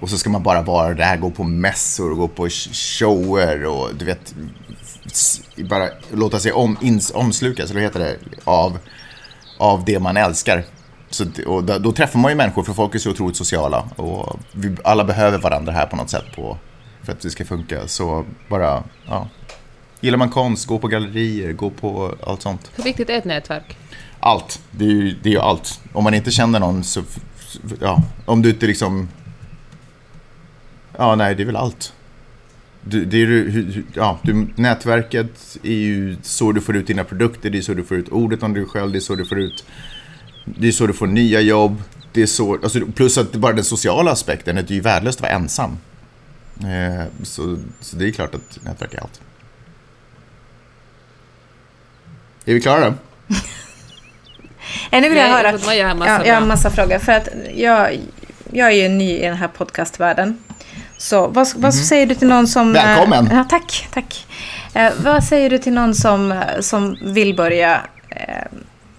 [0.00, 4.04] Och så ska man bara vara där, gå på mässor, gå på shower och du
[4.04, 4.34] vet,
[5.56, 8.78] bara låta sig om, ins, omslukas, eller heter det, av,
[9.58, 10.64] av det man älskar.
[11.10, 13.88] Så, och då, då, träffar man ju människor, för folk är så otroligt sociala.
[13.96, 16.58] Och vi alla behöver varandra här på något sätt på,
[17.02, 17.88] för att det ska funka.
[17.88, 19.28] Så bara, ja.
[20.00, 22.70] Gillar man konst, gå på gallerier, gå på allt sånt.
[22.76, 23.76] Hur viktigt är ett nätverk?
[24.20, 24.60] Allt.
[24.70, 25.80] Det är ju, det är ju allt.
[25.92, 27.02] Om man inte känner någon så,
[27.80, 29.08] ja, om du inte liksom
[31.00, 31.92] Ja, nej, det är väl allt.
[32.82, 37.58] Du, det är, ja, du, nätverket är ju så du får ut dina produkter, det
[37.58, 39.64] är så du får ut ordet om dig själv, det är så du får ut...
[40.44, 41.82] Det är så du får nya jobb.
[42.12, 45.22] Det är så, alltså, plus att bara den sociala aspekten, det är ju värdelöst att
[45.22, 45.78] vara ensam.
[46.60, 49.20] Eh, så, så det är klart att nätverk är allt.
[52.44, 52.94] Är vi klara då?
[55.00, 55.74] nu vill jag höra...
[55.74, 56.98] Jag har, massa, jag har massa frågor.
[56.98, 58.00] För att jag,
[58.52, 60.38] jag är ju ny i den här podcastvärlden.
[60.98, 61.72] Så vad, vad mm.
[61.72, 62.72] säger du till någon som...
[62.72, 63.26] Välkommen!
[63.26, 64.26] Eh, ja, tack, tack.
[64.74, 67.80] Eh, vad säger du till någon som, eh, som vill börja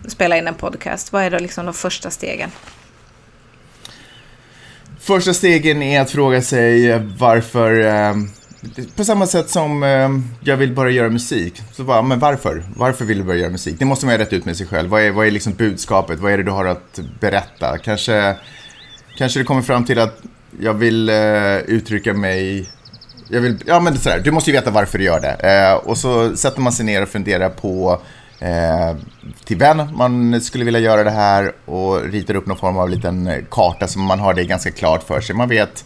[0.07, 1.13] spela in en podcast?
[1.13, 2.51] Vad är då liksom de första stegen?
[4.99, 8.15] Första stegen är att fråga sig varför, eh,
[8.95, 10.09] på samma sätt som eh,
[10.41, 12.63] jag vill börja göra musik, så bara, men varför?
[12.75, 13.75] Varför vill du börja göra musik?
[13.79, 14.89] Det måste man ju rätt ut med sig själv.
[14.89, 16.19] Vad är, vad är liksom budskapet?
[16.19, 17.77] Vad är det du har att berätta?
[17.77, 18.35] Kanske,
[19.17, 20.21] kanske det kommer fram till att
[20.59, 22.69] jag vill uh, uttrycka mig...
[23.31, 25.71] Jag vill, ja, men sådär, du måste ju veta varför du gör det.
[25.73, 28.01] Uh, och så sätter man sig ner och funderar på
[28.41, 28.97] uh,
[29.45, 33.45] till vem man skulle vilja göra det här och ritar upp någon form av liten
[33.51, 35.35] karta så man har det ganska klart för sig.
[35.35, 35.85] Man vet,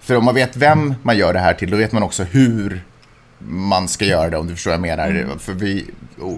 [0.00, 2.84] för om man vet vem man gör det här till, då vet man också hur
[3.38, 5.08] man ska göra det, om du förstår vad jag menar.
[5.08, 5.38] Mm.
[5.38, 5.86] För vi,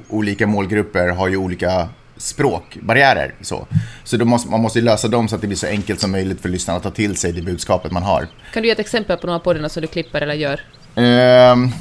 [0.09, 1.89] olika målgrupper har ju olika
[2.21, 3.35] språkbarriärer.
[3.41, 3.67] Så,
[4.05, 6.41] så då måste, man måste lösa dem så att det blir så enkelt som möjligt
[6.41, 8.29] för lyssnarna att ta till sig det budskapet man har.
[8.53, 10.61] Kan du ge ett exempel på några poddarna som du klipper eller gör?
[10.95, 11.73] Um,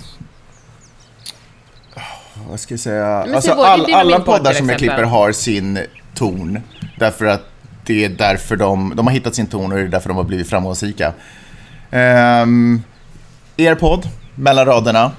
[2.49, 3.07] vad ska jag säga?
[3.07, 5.79] Alltså, all, alla poddar som jag klipper har sin
[6.15, 6.59] ton.
[6.97, 7.41] Därför att
[7.85, 10.23] det är därför de, de har hittat sin ton och det är därför de har
[10.23, 11.13] blivit framgångsrika.
[11.91, 12.83] Um,
[13.57, 15.11] er podd, mellan raderna,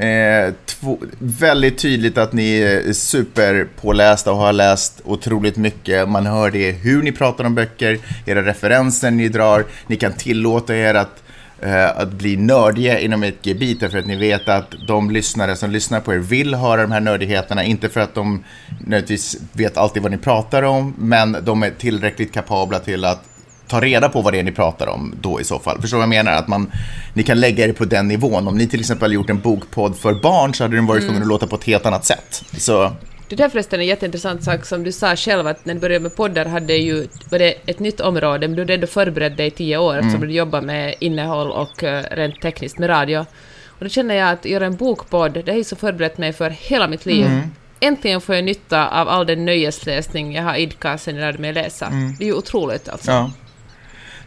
[0.00, 6.08] Eh, två, väldigt tydligt att ni är superpålästa och har läst otroligt mycket.
[6.08, 9.64] Man hör det hur ni pratar om böcker, era referenser ni drar.
[9.86, 11.22] Ni kan tillåta er att,
[11.62, 15.70] eh, att bli nördiga inom ett gebit för att ni vet att de lyssnare som
[15.70, 17.64] lyssnar på er vill höra de här nördigheterna.
[17.64, 22.32] Inte för att de nödvändigtvis vet alltid vad ni pratar om, men de är tillräckligt
[22.32, 23.29] kapabla till att
[23.70, 25.80] ta reda på vad det är ni pratar om då i så fall.
[25.80, 26.38] Förstår du vad jag menar?
[26.38, 26.72] Att man,
[27.14, 28.48] ni kan lägga er på den nivån.
[28.48, 31.08] Om ni till exempel gjort en bokpodd för barn så hade den varit mm.
[31.08, 32.44] tvungen att låta på ett helt annat sätt.
[32.56, 32.92] Så...
[33.28, 36.02] Det där förresten är en jätteintressant sak som du sa själv att när du började
[36.02, 39.46] med poddar hade ju, var det ett nytt område, men du hade ändå förberett dig
[39.46, 40.06] i tio år mm.
[40.06, 43.26] eftersom du jobbar med innehåll och uh, rent tekniskt med radio.
[43.66, 46.50] Och då känner jag att göra en bokpodd, det har ju så förberett mig för
[46.50, 47.26] hela mitt liv.
[47.26, 47.50] Mm.
[47.80, 51.52] Äntligen får jag nytta av all den nöjesläsning jag har idkat sen jag lärde mig
[51.52, 51.86] läsa.
[51.86, 52.14] Mm.
[52.18, 53.10] Det är ju otroligt alltså.
[53.10, 53.30] Ja.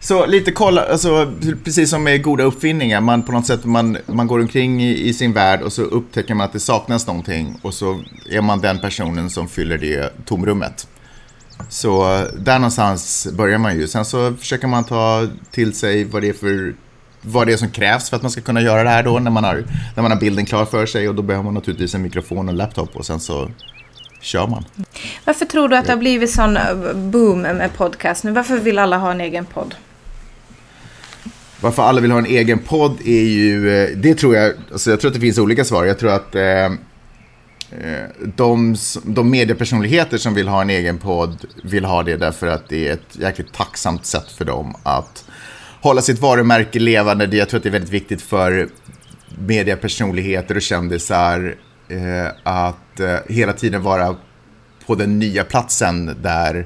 [0.04, 4.28] Så lite kolla, alltså, precis som med goda uppfinningar, man på något sätt man, man
[4.28, 7.74] går omkring i, i, sin värld och så upptäcker man att det saknas någonting och
[7.74, 10.88] så är man den personen som fyller det tomrummet.
[11.70, 12.04] Så
[12.40, 13.88] där någonstans börjar man ju.
[13.88, 16.76] Sen så försöker man ta till sig vad det är för
[17.22, 19.32] vad det är som krävs för att man ska kunna göra det här då när
[19.32, 22.02] man har, när man har bilden klar för sig och då behöver man naturligtvis en
[22.02, 23.52] mikrofon och en laptop och sen så
[24.22, 24.66] kör man.
[25.26, 26.58] Varför tror du att det har blivit sån
[27.12, 28.32] boom med podcast nu?
[28.32, 29.76] Varför vill alla ha en egen podd?
[31.64, 35.00] Varför alla vill ha en egen podd är ju, eh, det tror jag, alltså jag
[35.00, 35.86] tror att det finns olika svar.
[35.86, 36.72] Jag tror att eh, eh
[38.36, 42.88] de, de mediepersonligheter som vill ha en egen podd vill ha det därför att det
[42.88, 45.26] är ett jäkligt tacksamt sätt för dem att
[45.82, 47.38] hålla sitt varumärke levande.
[47.38, 48.70] Jag tror att det är väldigt viktigt för
[49.38, 51.56] mediepersonligheter och kändisar
[51.88, 54.16] eh, att eh, hela tiden vara
[54.86, 56.66] på den nya platsen där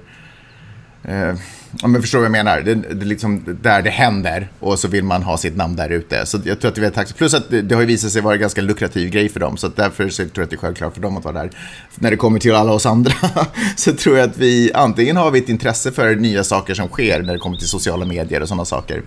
[1.03, 1.35] eh,
[1.81, 2.61] Ja, men förstår vad jag menar.
[2.61, 5.89] Det, det är liksom där det händer och så vill man ha sitt namn där
[5.89, 6.25] ute.
[6.25, 7.17] Så jag tror att det är väldigt tacksamt.
[7.17, 9.57] Plus att det, det har ju visat sig vara en ganska lukrativ grej för dem.
[9.57, 11.49] Så därför så tror jag att det är självklart för dem att vara där.
[11.95, 13.13] När det kommer till alla oss andra
[13.75, 17.21] så tror jag att vi antingen har vi ett intresse för nya saker som sker
[17.21, 19.01] när det kommer till sociala medier och sådana saker.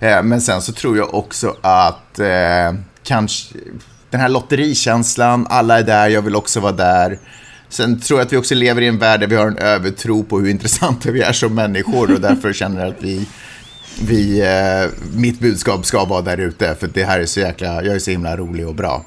[0.00, 3.54] Eh, men sen så tror jag också att eh, kanske,
[4.10, 7.18] den här lotterikänslan, alla är där, jag vill också vara där.
[7.68, 10.22] Sen tror jag att vi också lever i en värld där vi har en övertro
[10.22, 13.28] på hur intressanta vi är som människor och därför känner att vi,
[14.02, 17.94] vi eh, mitt budskap ska vara där ute för det här är så jäkla, jag
[17.94, 19.04] är så himla rolig och bra.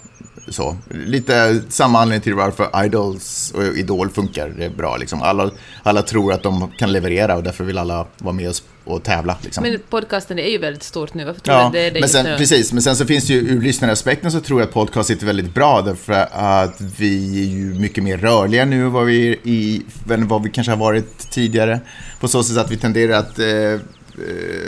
[0.47, 4.53] Så, lite samma anledning till varför Idols och Idol funkar.
[4.57, 5.21] Det är bra liksom.
[5.21, 5.51] Alla,
[5.83, 9.37] alla tror att de kan leverera och därför vill alla vara med oss och tävla.
[9.43, 9.63] Liksom.
[9.63, 11.25] Men podcasten är ju väldigt stort nu.
[11.25, 12.73] Varför tror Ja, du det är det men sen, precis.
[12.73, 15.53] Men sen så finns det ju ur lyssnaraspekten så tror jag att podcast sitter väldigt
[15.53, 20.27] bra därför att vi är ju mycket mer rörliga nu än vad vi, i, än
[20.27, 21.79] vad vi kanske har varit tidigare.
[22.19, 23.79] På så sätt att vi tenderar att eh, eh,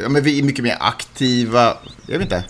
[0.04, 1.78] ja, men vi är mycket mer aktiva.
[2.08, 2.44] Jag vet inte.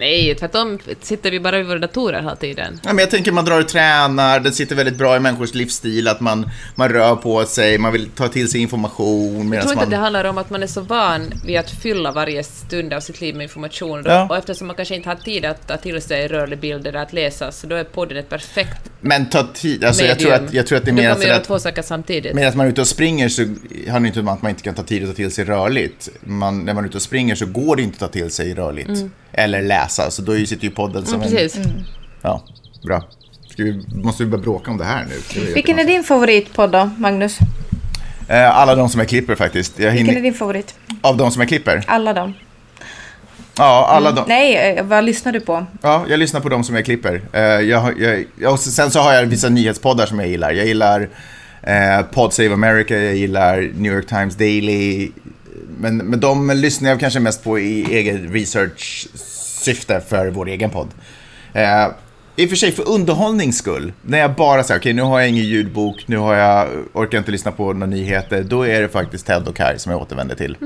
[0.00, 2.80] Nej, tvärtom sitter vi bara vid våra datorer hela tiden.
[2.84, 6.08] Ja, men jag tänker man drar och tränar, det sitter väldigt bra i människors livsstil,
[6.08, 9.52] att man, man rör på sig, man vill ta till sig information.
[9.52, 9.84] Jag tror inte man...
[9.84, 13.00] att det handlar om att man är så van vid att fylla varje stund av
[13.00, 14.02] sitt liv med information.
[14.06, 14.26] Ja.
[14.30, 17.12] Och eftersom man kanske inte har tid att ta till sig rörlig bild eller att
[17.12, 20.48] läsa, så då är podden ett perfekt Men ta tid, alltså jag tror, medium.
[20.48, 22.34] att, jag tror att det är Du mer kommer för göra att två saker samtidigt.
[22.34, 24.74] Medan man är ute och springer så handlar det inte om att man inte kan
[24.74, 26.08] ta tid att ta till sig rörligt.
[26.20, 28.54] Man, när man är ute och springer så går det inte att ta till sig
[28.54, 29.04] rörligt.
[29.32, 31.32] Eller läsa, så då sitter ju podden som Mm, en...
[31.38, 31.60] precis.
[32.22, 32.44] Ja,
[32.84, 33.02] bra.
[33.48, 35.14] Ska vi, måste vi börja bråka om det här nu?
[35.34, 37.38] Det är Vilken är din favoritpodd då, Magnus?
[38.28, 39.78] Eh, Alla de som jag klipper faktiskt.
[39.78, 40.74] Jag Vilken är hinner, din favorit?
[41.02, 41.84] av de som jag klipper?
[41.86, 42.34] Alla dem?
[43.58, 44.24] Ja, alla de.
[44.28, 45.66] Nej, eh, vad lyssnar du på?
[45.82, 47.22] Ja, jag lyssnar på de som jag klipper.
[47.32, 50.50] Eh, jag, har- jag, jag, och sen så har jag vissa nyhetspoddar som jag gillar.
[50.52, 51.08] Jag gillar
[51.62, 55.10] eh, Pod Save America, jag gillar New York Times Daily.
[55.80, 60.88] Men, men de lyssnar jag kanske mest på i egen research-syfte för vår egen podd.
[61.52, 61.88] Eh,
[62.36, 63.92] I och för sig för underhållnings skull.
[64.02, 67.30] När jag bara säger, okej nu har jag ingen ljudbok, nu har jag, orkar inte
[67.30, 68.42] lyssna på några nyheter.
[68.42, 70.56] Då är det faktiskt Ted och Kai som jag återvänder till.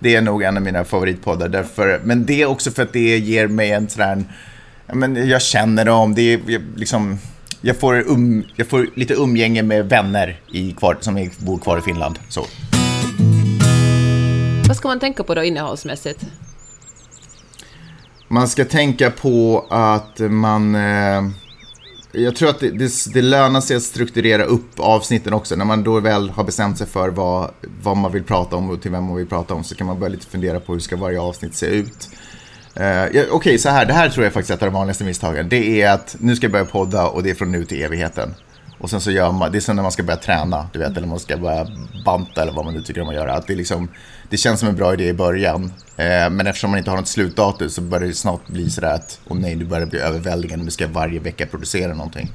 [0.00, 1.48] Det är nog en av mina favoritpoddar.
[1.48, 4.24] Därför, men det är också för att det ger mig en sån här,
[4.92, 7.18] men jag känner dem, det är jag, liksom,
[7.60, 11.80] jag får, um, jag får lite umgänge med vänner i kvar, som bor kvar i
[11.80, 12.18] Finland.
[12.28, 12.46] Så.
[14.68, 16.26] Vad ska man tänka på då innehållsmässigt?
[18.28, 20.74] Man ska tänka på att man...
[20.74, 21.22] Eh,
[22.12, 25.56] jag tror att det, det, det lönar sig att strukturera upp avsnitten också.
[25.56, 27.50] När man då väl har bestämt sig för vad,
[27.82, 29.98] vad man vill prata om och till vem man vill prata om så kan man
[29.98, 32.08] börja lite fundera på hur ska varje avsnitt se ut.
[32.74, 33.86] Eh, ja, Okej, så här.
[33.86, 35.48] Det här tror jag faktiskt är ett av de vanligaste misstagen.
[35.48, 38.34] Det är att nu ska jag börja podda och det är från nu till evigheten.
[38.78, 40.96] Och sen så gör man, det är som när man ska börja träna, du vet,
[40.96, 41.66] eller man ska börja
[42.04, 43.32] banta eller vad man nu tycker om att göra.
[43.32, 43.88] Att det, är liksom,
[44.30, 47.08] det känns som en bra idé i början, eh, men eftersom man inte har något
[47.08, 50.64] slutdatum så börjar det snart bli sådär att, åh nej, nu börjar det bli överväldigande,
[50.64, 52.32] nu ska jag varje vecka producera någonting.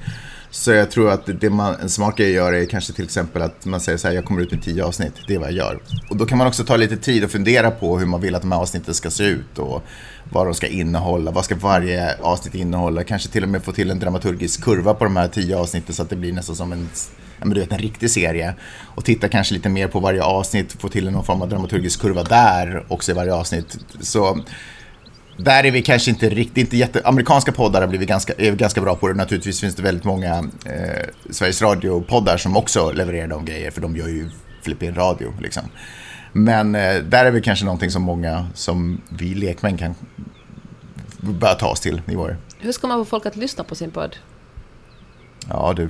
[0.51, 3.41] Så jag tror att det man, en smart grej att göra är kanske till exempel
[3.41, 5.57] att man säger så här, jag kommer ut med tio avsnitt, det är vad jag
[5.57, 5.79] gör.
[6.09, 8.41] Och då kan man också ta lite tid och fundera på hur man vill att
[8.41, 9.83] de här avsnitten ska se ut och
[10.29, 13.91] vad de ska innehålla, vad ska varje avsnitt innehålla, kanske till och med få till
[13.91, 16.89] en dramaturgisk kurva på de här tio avsnitten så att det blir nästan som en,
[17.41, 18.53] ja, men du vet, en riktig serie.
[18.85, 22.23] Och titta kanske lite mer på varje avsnitt, få till någon form av dramaturgisk kurva
[22.23, 23.77] där också i varje avsnitt.
[23.99, 24.39] Så
[25.37, 28.81] där är vi kanske inte riktigt, inte jätte, amerikanska poddar har blivit ganska, är ganska
[28.81, 29.13] bra på det.
[29.13, 33.97] Naturligtvis finns det väldigt många eh, Sveriges Radio-poddar som också levererar de grejer, för de
[33.97, 34.29] gör ju
[34.63, 35.63] flippin radio liksom.
[36.33, 39.95] Men eh, där är väl kanske någonting som många, som vi lekmän kan
[41.19, 42.37] börja ta oss till i vår.
[42.59, 44.15] Hur ska man få folk att lyssna på sin podd?
[45.49, 45.89] Ja, du.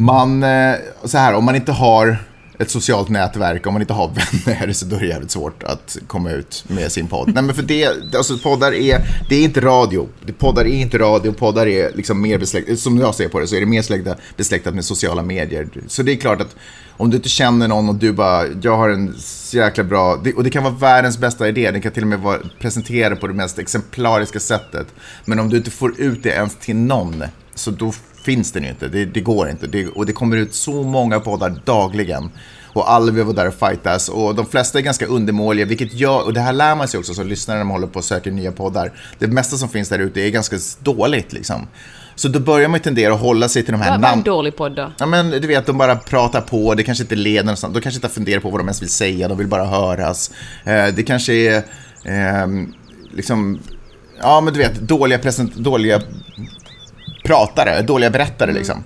[0.00, 2.18] Man, eh, så här, om man inte har
[2.58, 4.10] ett socialt nätverk, om man inte har
[4.46, 7.34] vänner, så då är det jävligt svårt att komma ut med sin podd.
[7.34, 10.08] Nej, men för det, alltså poddar är, det är inte radio.
[10.38, 13.56] Poddar är inte radio, poddar är liksom mer besläktat, som jag ser på det, så
[13.56, 15.68] är det mer besläktat, besläktat med sociala medier.
[15.86, 16.56] Så det är klart att
[16.96, 19.14] om du inte känner någon och du bara, jag har en
[19.52, 22.38] jäkla bra, och det kan vara världens bästa idé, den kan till och med vara
[22.58, 24.86] presenterad på det mest exemplariska sättet.
[25.24, 28.68] Men om du inte får ut det ens till någon, så då finns den ju
[28.68, 28.88] inte.
[28.88, 29.66] Det, det går inte.
[29.66, 32.30] Det, och det kommer ut så många poddar dagligen.
[32.72, 34.08] Och alla vill vara där och fightas.
[34.08, 37.14] Och de flesta är ganska undermåliga, vilket gör, och det här lär man sig också
[37.14, 38.92] som lyssnare när man håller på och söker nya poddar.
[39.18, 41.66] Det mesta som finns där ute är ganska dåligt liksom.
[42.14, 44.14] Så då börjar man ju tendera att hålla sig till de här Vad vad är
[44.14, 44.92] en dålig podd då?
[44.98, 47.96] Ja men du vet, de bara pratar på, det kanske inte leder någonstans, de kanske
[47.96, 50.30] inte funderar på vad de ens vill säga, de vill bara höras.
[50.64, 51.62] Eh, det kanske är,
[52.04, 52.74] ehm,
[53.12, 53.58] liksom,
[54.22, 56.00] ja men du vet, dåliga, present, dåliga
[57.24, 58.84] pratare, dåliga berättare liksom.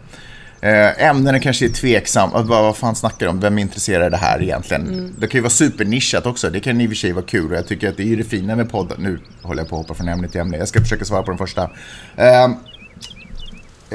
[0.61, 4.43] Eh, ämnena kanske är tveksam, vad, vad fan snackar de om, vem av det här
[4.43, 5.15] egentligen?
[5.19, 7.57] Det kan ju vara supernischat också, det kan i och för sig vara kul och
[7.57, 8.97] jag tycker att det är ju det fina med podden.
[9.01, 11.31] Nu håller jag på att hoppa från ämne till ämne, jag ska försöka svara på
[11.31, 11.71] den första.
[12.17, 12.45] Eh,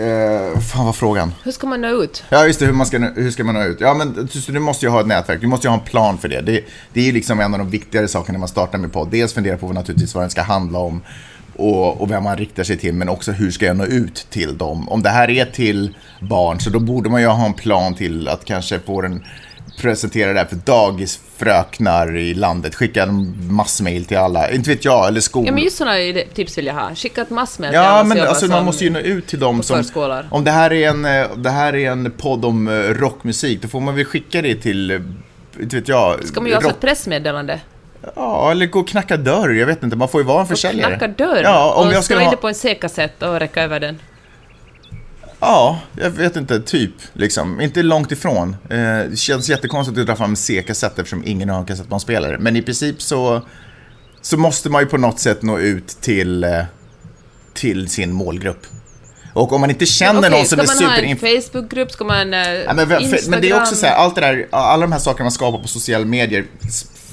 [0.03, 1.33] eh, fan vad frågan?
[1.43, 2.23] Hur ska man nå ut?
[2.29, 2.65] Ja, just det.
[2.65, 3.81] Hur, man ska, hur ska man nå ut?
[3.81, 5.41] Ja, men du måste ju ha ett nätverk.
[5.41, 6.41] Du måste ju ha en plan för det.
[6.41, 9.07] Det, det är ju liksom en av de viktigare sakerna när man startar med podd.
[9.11, 11.01] Dels fundera på vad, naturligtvis vad den ska handla om.
[11.59, 14.57] Och, och vem man riktar sig till, men också hur ska jag nå ut till
[14.57, 14.89] dem?
[14.89, 18.27] Om det här är till barn, så då borde man ju ha en plan till
[18.27, 19.23] att kanske få den
[19.81, 22.75] presentera det här för dagisfröknar i landet.
[22.75, 24.51] Skicka en massmail till alla.
[24.51, 25.45] Inte vet jag, eller skol...
[25.45, 25.95] Ja, men just sådana
[26.33, 26.95] tips vill jag ha.
[26.95, 29.63] Skicka ett massmail till Ja, alla men alltså, man måste ju nå ut till dem
[29.63, 29.83] som...
[30.29, 33.67] Om det här, är en, eh, det här är en podd om eh, rockmusik, då
[33.67, 34.99] får man väl skicka det till, eh,
[35.61, 36.23] inte vet jag...
[36.23, 37.59] Ska man göra rock- ett pressmeddelande?
[38.15, 39.95] Ja, eller gå och knacka dörr, jag vet inte.
[39.95, 40.97] Man får ju vara en försäljare.
[40.97, 41.41] Knacka dörr?
[41.43, 42.35] Ja, om och jag skulle in ha...
[42.35, 43.99] på en C-kassett och räcka över den?
[45.39, 46.91] Ja, jag vet inte, typ.
[47.13, 47.61] Liksom.
[47.61, 48.55] Inte långt ifrån.
[48.69, 48.77] Eh,
[49.09, 52.37] det känns jättekonstigt att dra fram en C-kassett eftersom ingen har en kassettbandspelare.
[52.39, 53.41] Men i princip så,
[54.21, 56.61] så måste man ju på något sätt nå ut till, eh,
[57.53, 58.65] till sin målgrupp.
[59.33, 61.27] Och om man inte känner någon som är Ska man ha super...
[61.27, 61.91] en Facebookgrupp?
[61.91, 62.33] Ska man...
[62.33, 63.31] eh, Ja, men, Instagram?
[63.31, 65.59] men det är också så här, allt det där, alla de här sakerna man skapar
[65.59, 66.45] på sociala medier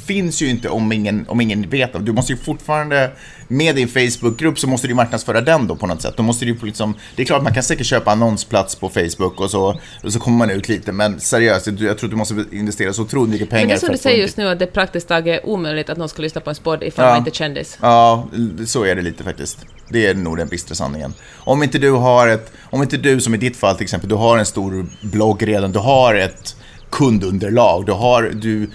[0.07, 2.05] finns ju inte om ingen, om ingen vet dem.
[2.05, 3.11] Du måste ju fortfarande,
[3.49, 6.15] med din Facebookgrupp så måste du marknadsföra den då på något sätt.
[6.17, 9.51] Då måste du liksom, det är klart man kan säkert köpa annonsplats på Facebook och
[9.51, 12.93] så, och så kommer man ut lite, men seriöst, jag tror att du måste investera
[12.93, 14.71] så otroligt mycket pengar Men det är som du säger just nu, att det är
[14.71, 17.11] praktiskt taget omöjligt att någon ska lyssna på en podd ifall Ja.
[17.11, 17.79] man inte är kändis.
[17.83, 18.29] Ja,
[18.67, 19.59] så är det lite faktiskt.
[19.89, 21.15] Det är nog den bistra sanningen.
[21.37, 24.15] Om inte du har ett, om inte du som i ditt fall till exempel, du
[24.15, 26.57] har en stor blogg redan, du har ett
[26.91, 28.71] kundunderlag, du har, du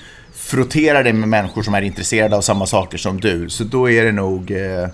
[0.51, 4.05] frottera dig med människor som är intresserade av samma saker som du, så då är
[4.05, 4.87] det nog, eh,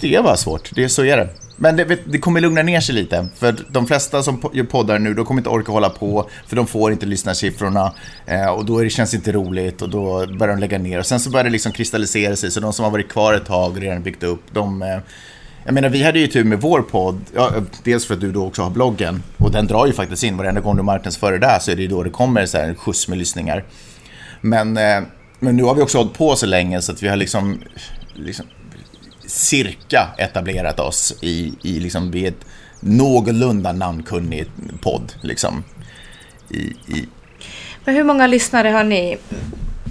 [0.00, 1.28] det är bara svårt, det, så är det.
[1.56, 5.14] Men det, det kommer lugna ner sig lite, för de flesta som gör poddar nu,
[5.14, 7.92] de kommer inte orka hålla på, för de får inte lyssnarsiffrorna,
[8.26, 10.98] eh, och då är det, känns det inte roligt, och då börjar de lägga ner.
[10.98, 13.46] Och sen så börjar det liksom kristallisera sig, så de som har varit kvar ett
[13.46, 14.82] tag och redan byggt upp, de...
[14.82, 14.98] Eh,
[15.64, 17.52] jag menar, vi hade ju tur med vår podd, ja,
[17.84, 20.60] dels för att du då också har bloggen, och den drar ju faktiskt in, varenda
[20.60, 22.74] gång du marknadsför det där så är det ju då det kommer så här en
[22.74, 23.64] skjuts med lyssningar.
[24.40, 25.02] Men, eh,
[25.38, 27.60] men nu har vi också hållit på så länge så att vi har liksom,
[28.14, 28.46] liksom
[29.26, 32.46] cirka etablerat oss i, i liksom, vi är ett
[32.80, 34.46] någorlunda namnkunnig
[34.80, 35.12] podd.
[35.22, 35.64] Liksom,
[36.50, 36.60] i,
[36.96, 37.08] i,
[37.84, 39.18] Men hur många lyssnare har ni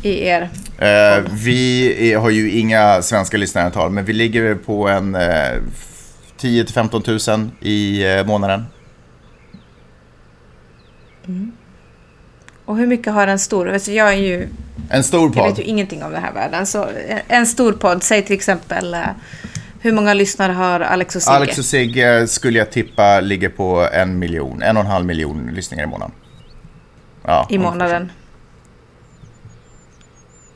[0.03, 0.49] i er?
[0.79, 5.61] eh, vi är, har ju inga svenska lyssnarantal, men vi ligger på en eh,
[6.37, 8.65] 10 15 000 i eh, månaden.
[12.65, 13.69] Och hur mycket har en stor?
[13.69, 14.47] Alltså jag är ju
[14.89, 15.57] En stor Jag vet podd.
[15.59, 16.65] ju ingenting om den här världen.
[16.65, 16.87] Så
[17.27, 18.99] en- stor podd, säg till exempel eh,
[19.79, 21.35] hur många lyssnare har Alex och Sigge?
[21.35, 25.49] Alex och Sigge skulle jag tippa ligger på en miljon, en och en halv miljon
[25.53, 26.15] lyssningar i månaden.
[27.23, 28.11] Ja, I månaden.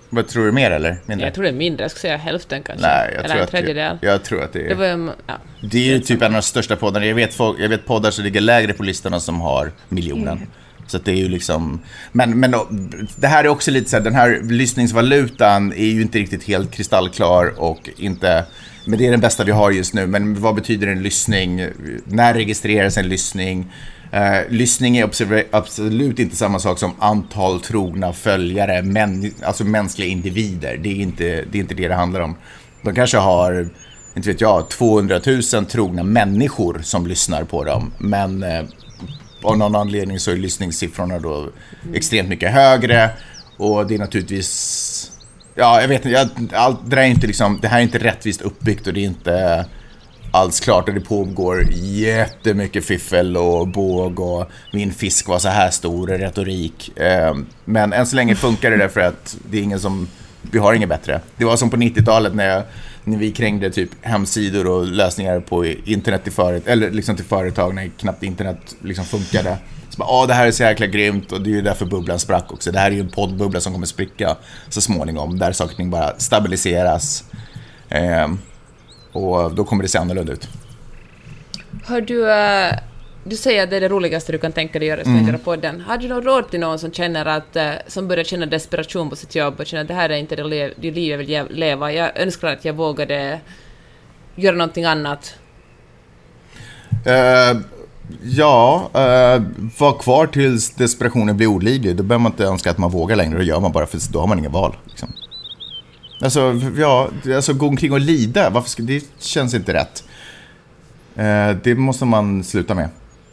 [0.10, 1.28] Vad tror du mer eller mindre?
[1.28, 2.88] Jag tror det är mindre, jag skulle säga hälften kanske.
[2.88, 3.98] Nej, jag Eller tror, en att tredjedel.
[4.02, 4.70] det, jag tror att det är...
[4.70, 5.34] Det var ju, ja.
[5.72, 7.06] Det är ju typ en av de största poddarna.
[7.06, 10.48] Jag vet, folk, jag vet poddar som ligger lägre på listorna som har miljonen.
[10.90, 11.80] Så att det är ju liksom...
[12.12, 12.56] Men, men
[13.16, 16.72] det här är också lite så här, den här lyssningsvalutan är ju inte riktigt helt
[16.72, 18.46] kristallklar och inte...
[18.86, 20.08] Men det är den bästa vi har just nu.
[20.08, 21.68] Men vad betyder en lyssning?
[22.06, 23.72] När registreras en lyssning?
[24.14, 25.10] Uh, eh, lyssning är
[25.52, 30.78] absolut inte samma sak som antal trogna följare, men, alltså mänskliga individer.
[30.78, 32.36] Det är, inte, det är inte det det handlar om.
[32.82, 33.70] De kanske har
[34.16, 35.20] inte vet jag, 200
[35.54, 37.92] 000 trogna människor som lyssnar på dem.
[37.98, 38.66] Men uh,
[39.42, 41.50] av någon anledning så är lyssningssiffrorna då
[41.94, 43.10] extremt mycket högre.
[43.58, 45.12] Och det är naturligtvis,
[45.56, 48.42] ja jag vet inte, jag, allt, det, är inte liksom, det här är inte rättvist
[48.42, 49.66] uppbyggt och det är inte
[50.32, 55.70] alls klart och det pågår jättemycket fiffel och båg och min fisk var så här
[55.70, 56.98] stor, retorik.
[56.98, 60.08] Eh, Men än så länge funkar det därför att det är ingen som,
[60.42, 61.22] vi har inget bättre.
[61.38, 62.64] Det var som på 90-talet när, jag,
[63.10, 67.76] när vi krängde typ hemsidor och lösningar på internet till, föret, eller liksom till företag
[67.76, 69.58] när knappt internet liksom funkade.
[69.90, 72.20] Så bara, "Åh, det här är så jäkla grymt och det är ju därför bubblan
[72.20, 72.72] sprack också.
[72.72, 74.36] Det här är ju en poddbubbla som kommer spricka
[74.70, 77.24] så småningom, där saker och ting bara stabiliseras.
[77.90, 78.28] Eh,
[79.12, 80.48] och då kommer det se annorlunda ut.
[81.86, 82.89] Hör du, Uh
[83.30, 85.14] du säger att det är det roligaste du kan tänka dig göra, Mm.
[85.16, 85.28] mm.
[85.28, 85.82] göra podden.
[85.82, 89.16] Har du något råd till någon som känner att, eh, som börjar känna desperation på
[89.16, 91.58] sitt jobb och känner att det här är inte det, le- det liv jag vill
[91.60, 91.94] leva.
[91.94, 93.40] Jag önskar att jag vågade
[94.36, 95.36] göra någonting annat.
[97.06, 97.60] Eh,
[98.24, 99.44] ja, uh,
[99.80, 101.96] var kvar tills desperationen blir olidlig.
[101.96, 103.38] Då behöver man inte önska att man vågar längre.
[103.38, 104.76] Då gör man bara för då har man inga val.
[104.86, 105.14] Liksom.
[106.22, 110.04] Alltså, ja, alltså gå omkring och lida, varför ska, det känns inte rätt.
[111.16, 112.90] Eh, det måste man sluta med.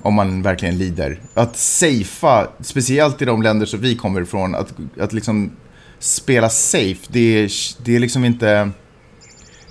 [0.07, 1.20] Om man verkligen lider.
[1.34, 5.52] Att safea, speciellt i de länder som vi kommer ifrån, att, att liksom
[5.98, 7.50] spela safe, det är,
[7.84, 8.70] det är liksom inte...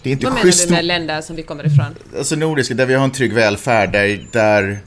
[0.03, 1.95] Det är inte Vad menar schysst du med länder som vi kommer ifrån?
[2.17, 4.79] alltså nordiska, där vi har en trygg välfärd, där, där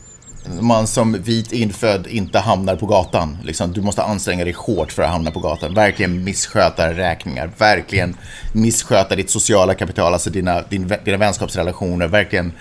[0.60, 3.38] man som vit infödd inte hamnar på gatan.
[3.44, 5.74] Liksom, du måste anstränga dig hårt för att hamna på gatan.
[5.74, 7.50] Verkligen missköta räkningar.
[7.58, 8.16] Verkligen
[8.52, 12.08] missköta ditt sociala kapital, alltså dina, din, dina vänskapsrelationer.
[12.08, 12.52] Verkligen,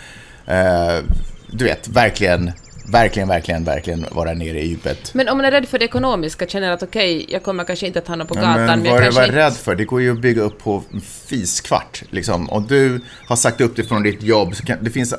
[0.45, 0.97] eh,
[1.51, 2.51] du vet, verkligen
[2.91, 5.13] verkligen, verkligen, verkligen vara nere i djupet.
[5.13, 7.88] Men om man är rädd för det ekonomiska, känner att okej, okay, jag kommer kanske
[7.88, 8.53] inte att hamna på gatan.
[8.53, 9.31] men, men vad är du inte...
[9.31, 9.75] rädd för?
[9.75, 12.03] Det går ju att bygga upp på en fiskvart.
[12.09, 12.49] Liksom.
[12.49, 15.13] Om du har sagt upp dig från ditt jobb, så kan, det finns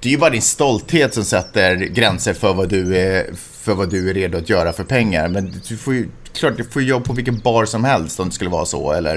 [0.00, 3.26] det är ju bara din stolthet som sätter gränser för vad du är,
[3.62, 5.28] för vad du är redo att göra för pengar.
[5.28, 6.08] Men du får ju,
[6.38, 8.92] klart, du får jobb på vilken bar som helst om det skulle vara så.
[8.92, 9.16] Eller,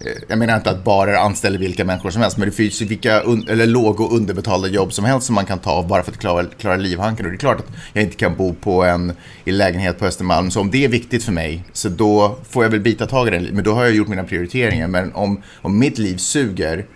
[0.00, 2.86] eh, jag menar inte att barer anställer vilka människor som helst, men det finns ju
[2.86, 6.12] vilka un, eller låg och underbetalda jobb som helst som man kan ta bara för
[6.12, 7.26] att klara, klara livhanken.
[7.26, 9.12] Och det är klart att jag inte kan bo på en
[9.44, 12.70] i lägenhet på Östermalm, så om det är viktigt för mig, så då får jag
[12.70, 13.40] väl bita tag i det.
[13.52, 14.88] Men då har jag gjort mina prioriteringar.
[14.88, 16.86] Men om, om mitt liv suger,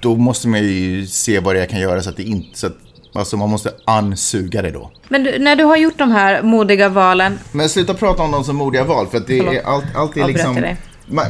[0.00, 2.58] då måste man ju se vad det är jag kan göra så att det inte...
[2.58, 2.76] Så att,
[3.14, 4.90] alltså man måste ansuga det då.
[5.08, 7.38] Men du, när du har gjort de här modiga valen...
[7.52, 10.26] Men sluta prata om dem som modiga val, för att det är allt, allt är
[10.26, 10.54] liksom...
[10.54, 10.76] Dig.
[11.06, 11.24] Man,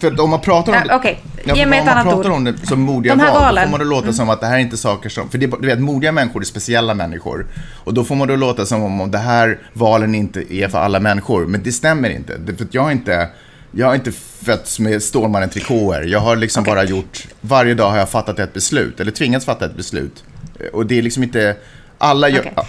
[0.00, 1.14] för om man pratar om ja, okay.
[1.44, 1.50] ord.
[1.50, 3.54] Om man pratar om det som modiga de val, valen.
[3.54, 4.14] då får man det låta mm.
[4.14, 5.28] som att det här är inte saker som...
[5.28, 7.46] För det, du vet, modiga människor är speciella människor.
[7.84, 11.00] Och då får man det låta som om det här valen inte är för alla
[11.00, 11.46] människor.
[11.46, 12.36] Men det stämmer inte.
[12.38, 13.28] Det, för jag har inte
[13.70, 14.12] jag har inte
[14.44, 16.02] fötts med Stålmannen-trikåer.
[16.02, 16.74] Jag har liksom okay.
[16.74, 20.24] bara gjort, varje dag har jag fattat ett beslut, eller tvingats fatta ett beslut.
[20.72, 21.56] Och det är liksom inte,
[21.98, 22.40] alla gör...
[22.40, 22.64] Okay.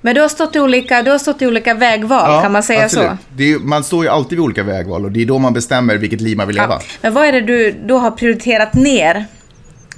[0.00, 2.62] Men du har stått i olika, du har stått i olika vägval, ja, kan man
[2.62, 3.10] säga absolut.
[3.36, 3.42] så?
[3.42, 6.20] Är, man står ju alltid vid olika vägval och det är då man bestämmer vilket
[6.20, 6.74] liv man vill leva.
[6.74, 6.80] Ja.
[7.00, 9.26] Men vad är det du då har prioriterat ner?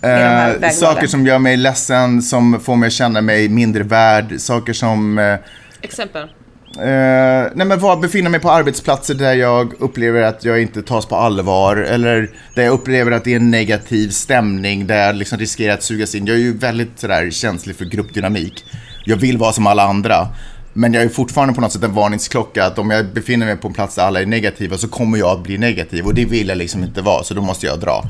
[0.02, 4.72] Eh, saker som gör mig ledsen, som får mig att känna mig mindre värd, saker
[4.72, 5.18] som...
[5.18, 5.36] Eh,
[5.82, 6.28] Exempel?
[6.76, 11.06] Eh, nej men var, befinna mig på arbetsplatser där jag upplever att jag inte tas
[11.06, 15.38] på allvar eller där jag upplever att det är en negativ stämning där jag liksom
[15.38, 16.26] riskerar att sugas in.
[16.26, 18.64] Jag är ju väldigt sådär känslig för gruppdynamik.
[19.04, 20.28] Jag vill vara som alla andra.
[20.72, 23.68] Men jag är fortfarande på något sätt en varningsklocka att om jag befinner mig på
[23.68, 26.48] en plats där alla är negativa så kommer jag att bli negativ och det vill
[26.48, 28.04] jag liksom inte vara så då måste jag dra.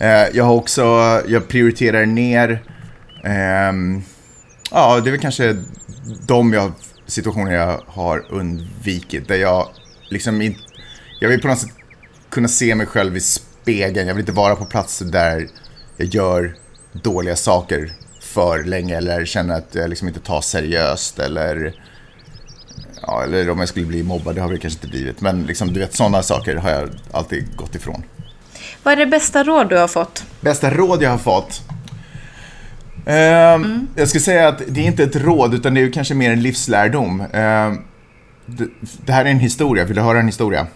[0.00, 0.82] Eh, jag har också,
[1.28, 2.50] jag prioriterar ner,
[3.24, 4.02] eh,
[4.70, 5.56] ja det är väl kanske
[6.26, 6.72] de jag
[7.10, 9.28] situationer jag har undvikit.
[9.28, 9.68] Där jag
[10.08, 10.60] liksom inte...
[11.20, 11.70] Jag vill på något sätt
[12.30, 14.08] kunna se mig själv i spegeln.
[14.08, 15.48] Jag vill inte vara på platser där
[15.96, 16.56] jag gör
[16.92, 17.92] dåliga saker
[18.22, 21.74] för länge eller känner att jag liksom inte tar seriöst eller...
[23.02, 25.20] Ja, eller om jag skulle bli mobbad, det har jag kanske inte blivit.
[25.20, 28.02] Men liksom, du vet, sådana saker har jag alltid gått ifrån.
[28.82, 30.24] Vad är det bästa råd du har fått?
[30.40, 31.62] Bästa råd jag har fått?
[33.10, 33.86] Mm.
[33.94, 36.42] Jag skulle säga att det är inte ett råd, utan det är kanske mer en
[36.42, 37.24] livslärdom.
[38.46, 38.66] Det,
[39.06, 39.84] det, här är en historia.
[39.84, 40.66] Vill du höra en historia?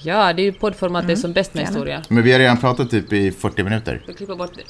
[0.00, 1.16] Ja, det är ju poddformat mm.
[1.16, 2.02] som bäst med historia.
[2.08, 4.02] Men vi har redan pratat typ i 40 minuter.
[4.06, 4.62] Jag klipper bort det.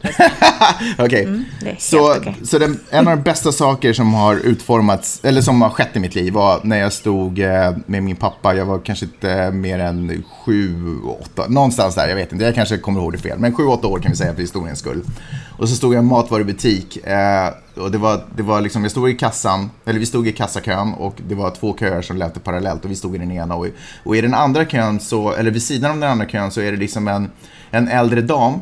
[0.99, 1.05] Okej.
[1.05, 1.23] Okay.
[1.23, 1.45] Mm,
[1.79, 2.35] så okay.
[2.45, 6.01] så den, en av de bästa saker som har utformats, eller som har skett i
[6.01, 8.55] mitt liv var när jag stod eh, med min pappa.
[8.55, 10.75] Jag var kanske inte mer än sju,
[11.21, 12.45] åtta, någonstans där, jag vet inte.
[12.45, 13.39] Jag kanske kommer ihåg det fel.
[13.39, 15.03] Men sju, åtta år kan vi säga för historiens skull.
[15.59, 17.07] Och så stod jag i en matvarubutik.
[17.07, 17.49] Eh,
[17.79, 20.95] och det var, det var liksom, jag stod i kassan, eller vi stod i kassakön
[20.95, 23.55] och det var två köer som löpte parallellt och vi stod i den ena.
[23.55, 23.67] Och,
[24.05, 26.73] och i den andra kön, så, eller vid sidan om den andra kön, så är
[26.73, 27.31] det liksom en,
[27.71, 28.55] en äldre dam.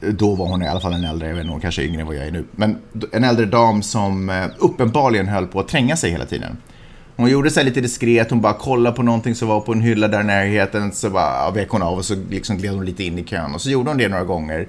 [0.00, 2.00] Då var hon i alla fall en äldre, jag vet inte, hon kanske är yngre
[2.00, 2.44] än vad jag är nu.
[2.50, 2.78] Men
[3.12, 6.56] en äldre dam som eh, uppenbarligen höll på att tränga sig hela tiden.
[7.16, 10.08] Hon gjorde sig lite diskret, hon bara kollade på någonting som var på en hylla
[10.08, 13.18] där i närheten, så bara vek hon av och så liksom gled hon lite in
[13.18, 13.54] i kön.
[13.54, 14.68] Och så gjorde hon det några gånger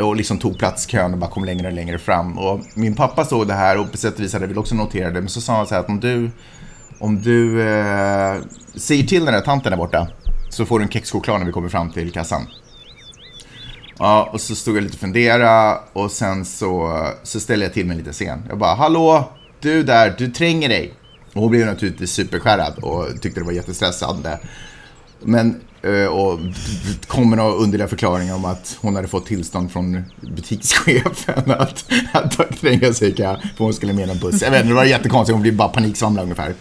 [0.00, 2.38] och liksom tog plats i kön och bara kom längre och längre fram.
[2.38, 5.14] Och min pappa såg det här och på sätt och vis hade väl också noterat
[5.14, 5.20] det.
[5.20, 6.30] Men så sa han så här att om du,
[6.98, 8.36] om du eh,
[8.74, 10.08] säger till den där tanten där borta
[10.50, 12.46] så får du en kexchoklad när vi kommer fram till kassan.
[13.98, 17.86] Ja, och så stod jag lite och funderade och sen så, så ställde jag till
[17.86, 18.42] mig lite sen.
[18.48, 20.94] Jag bara, hallå, du där, du tränger dig.
[21.34, 24.38] Och hon blev naturligtvis superskärrad och tyckte det var jättestressande.
[25.20, 26.40] Men Eh, och
[27.06, 32.60] kom med några underliga förklaringar om att hon hade fått tillstånd från butikschefen att, att
[32.60, 34.42] tränga sig för hon skulle med en buss.
[34.42, 36.54] Jag vet inte, det var jättekonstigt, hon blev bara paniksvamlad ungefär.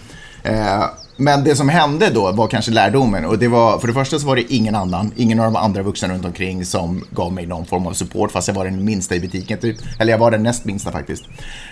[0.43, 0.83] Eh,
[1.17, 4.27] men det som hände då var kanske lärdomen och det var, för det första så
[4.27, 7.65] var det ingen annan, ingen av de andra vuxna runt omkring som gav mig någon
[7.65, 9.77] form av support fast jag var den minsta i butiken typ.
[9.99, 11.23] Eller jag var den näst minsta faktiskt.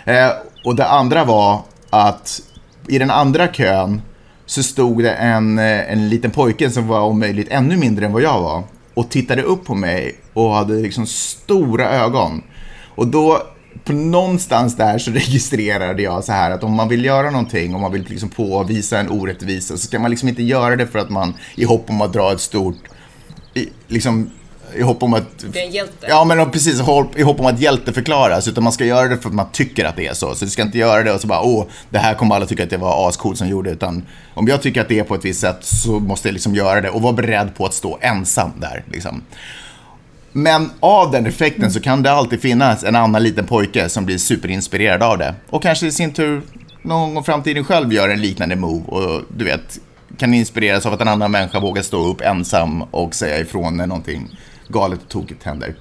[0.06, 0.30] Eh,
[0.66, 2.42] och det andra var att
[2.88, 4.02] i den andra kön
[4.50, 8.14] så stod det en, eh, en liten pojke som var om möjligt ännu mindre än
[8.14, 12.44] vad jag var och tittade upp på mig och hade liksom stora ögon.
[12.96, 13.42] Och då,
[13.84, 17.82] på någonstans där så registrerade jag så här att om man vill göra någonting, om
[17.82, 21.10] man vill liksom påvisa en orättvisa, så ska man liksom inte göra det för att
[21.10, 22.78] man i hopp om att dra ett stort,
[23.88, 24.30] liksom
[24.76, 25.24] i hopp om att...
[25.38, 26.06] Det är en hjälte.
[26.10, 26.80] Ja, men precis.
[27.16, 28.48] I hopp om att hjälte förklaras.
[28.48, 30.36] Utan man ska göra det för att man tycker att det är så.
[30.36, 32.64] Så du ska inte göra det och så bara, åh, det här kommer alla tycka
[32.64, 33.70] att det var ascoolt som gjorde.
[33.70, 36.56] Utan om jag tycker att det är på ett visst sätt så måste jag liksom
[36.56, 38.84] göra det och vara beredd på att stå ensam där.
[38.92, 39.22] Liksom.
[40.32, 44.18] Men av den effekten så kan det alltid finnas en annan liten pojke som blir
[44.18, 45.36] superinspirerad av det.
[45.50, 46.42] Och kanske i sin tur
[46.82, 49.80] någon gång i framtiden själv gör en liknande move och du vet,
[50.18, 53.88] kan inspireras av att en annan människa vågar stå upp ensam och säga ifrån när
[53.88, 54.38] någonting
[54.70, 55.76] galet och tokigt händer.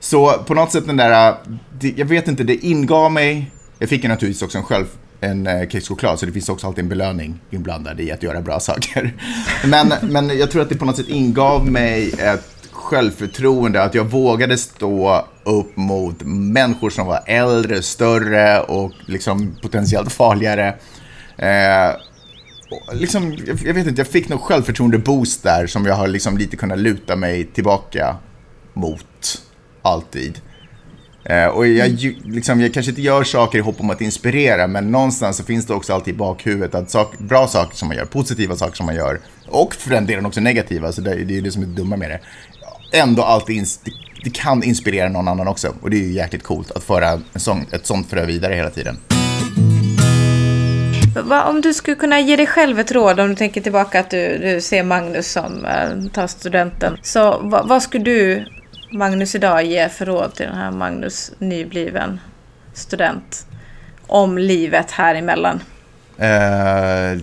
[0.00, 1.36] Så på något sätt den där,
[1.80, 4.86] äh, jag vet inte, det ingav mig, jag fick ju naturligtvis också en själv,
[5.20, 8.60] en äh, kexchoklad, så det finns också alltid en belöning inblandad i att göra bra
[8.60, 9.12] saker.
[9.66, 14.04] Men, men jag tror att det på något sätt ingav mig ett självförtroende, att jag
[14.04, 20.74] vågade stå upp mot människor som var äldre, större och liksom potentiellt farligare.
[21.36, 21.96] Eh,
[22.92, 26.78] liksom, jag vet inte, jag fick nog självförtroende-boost där som jag har liksom lite kunnat
[26.78, 28.16] luta mig tillbaka
[28.74, 29.42] mot,
[29.82, 30.40] alltid.
[31.24, 34.90] Eh, och jag, liksom, jag kanske inte gör saker i hopp om att inspirera, men
[34.90, 38.04] någonstans så finns det också alltid i bakhuvudet att sak, bra saker som man gör,
[38.04, 41.42] positiva saker som man gör, och för den delen också negativa, så det, det är
[41.42, 42.20] det som är det dumma med det,
[42.98, 43.66] ändå alltid
[44.24, 45.74] det, kan inspirera någon annan också.
[45.82, 48.70] Och det är ju jäkligt coolt att föra en sån, ett sånt frö vidare hela
[48.70, 48.96] tiden.
[51.46, 54.38] Om du skulle kunna ge dig själv ett råd om du tänker tillbaka att du,
[54.38, 56.98] du ser Magnus som äh, tar studenten.
[57.02, 58.44] Så vad, vad skulle du,
[58.92, 62.20] Magnus, idag ge för råd till den här Magnus nybliven
[62.72, 63.46] student
[64.06, 65.60] om livet här emellan?
[66.18, 67.20] Eh,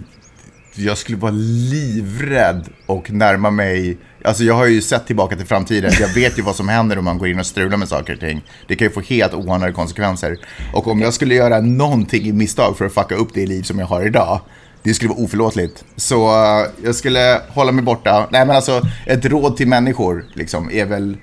[0.75, 1.33] jag skulle vara
[1.71, 5.91] livrädd och närma mig Alltså jag har ju sett tillbaka till framtiden.
[5.99, 8.19] Jag vet ju vad som händer om man går in och strular med saker och
[8.19, 8.43] ting.
[8.67, 10.37] Det kan ju få helt oanade konsekvenser.
[10.73, 13.79] Och om jag skulle göra någonting i misstag för att fucka upp det liv som
[13.79, 14.39] jag har idag,
[14.83, 15.83] det skulle vara oförlåtligt.
[15.95, 18.27] Så uh, jag skulle hålla mig borta.
[18.31, 21.17] Nej men alltså, ett råd till människor liksom, är väl,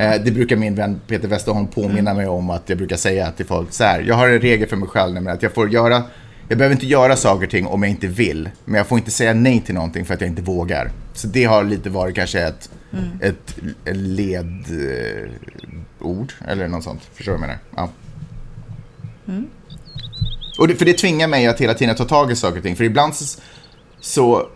[0.00, 3.46] uh, det brukar min vän Peter Westerholm påminna mig om att jag brukar säga till
[3.46, 6.02] folk så här, jag har en regel för mig själv, nämligen att jag får göra
[6.48, 8.50] jag behöver inte göra saker och ting om jag inte vill.
[8.64, 10.90] Men jag får inte säga nej till någonting för att jag inte vågar.
[11.14, 13.04] Så det har lite varit kanske ett, mm.
[13.20, 15.32] ett, ett ledord.
[16.48, 17.02] Eller något sånt.
[17.14, 17.58] Förstår du vad jag menar?
[17.76, 17.88] Ja.
[19.28, 19.46] Mm.
[20.58, 22.76] Och det, för det tvingar mig att hela tiden ta tag i saker och ting.
[22.76, 23.40] För ibland så,
[24.00, 24.48] så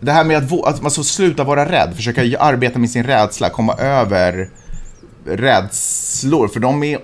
[0.00, 3.50] det här med att, att man så sluta vara rädd, försöka arbeta med sin rädsla,
[3.50, 4.50] komma över
[5.24, 6.48] rädslor.
[6.48, 6.98] För de är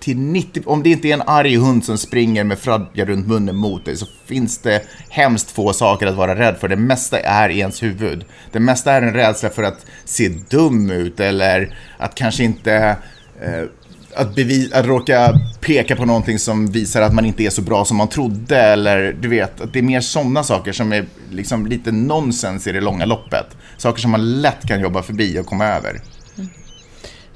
[0.00, 3.56] till 90, om det inte är en arg hund som springer med fradga runt munnen
[3.56, 6.68] mot dig så finns det hemskt få saker att vara rädd för.
[6.68, 8.24] Det mesta är i ens huvud.
[8.52, 12.96] Det mesta är en rädsla för att se dum ut eller att kanske inte
[13.42, 13.64] eh,
[14.14, 17.84] att, bevis, att råka peka på någonting som visar att man inte är så bra
[17.84, 21.66] som man trodde eller du vet, att det är mer sådana saker som är liksom
[21.66, 23.46] lite nonsens i det långa loppet.
[23.76, 26.00] Saker som man lätt kan jobba förbi och komma över.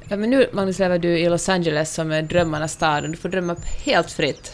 [0.09, 3.17] Ja, men nu, Magnus, lever du i Los Angeles som är drömmarnas stad och du
[3.17, 4.53] får drömma helt fritt.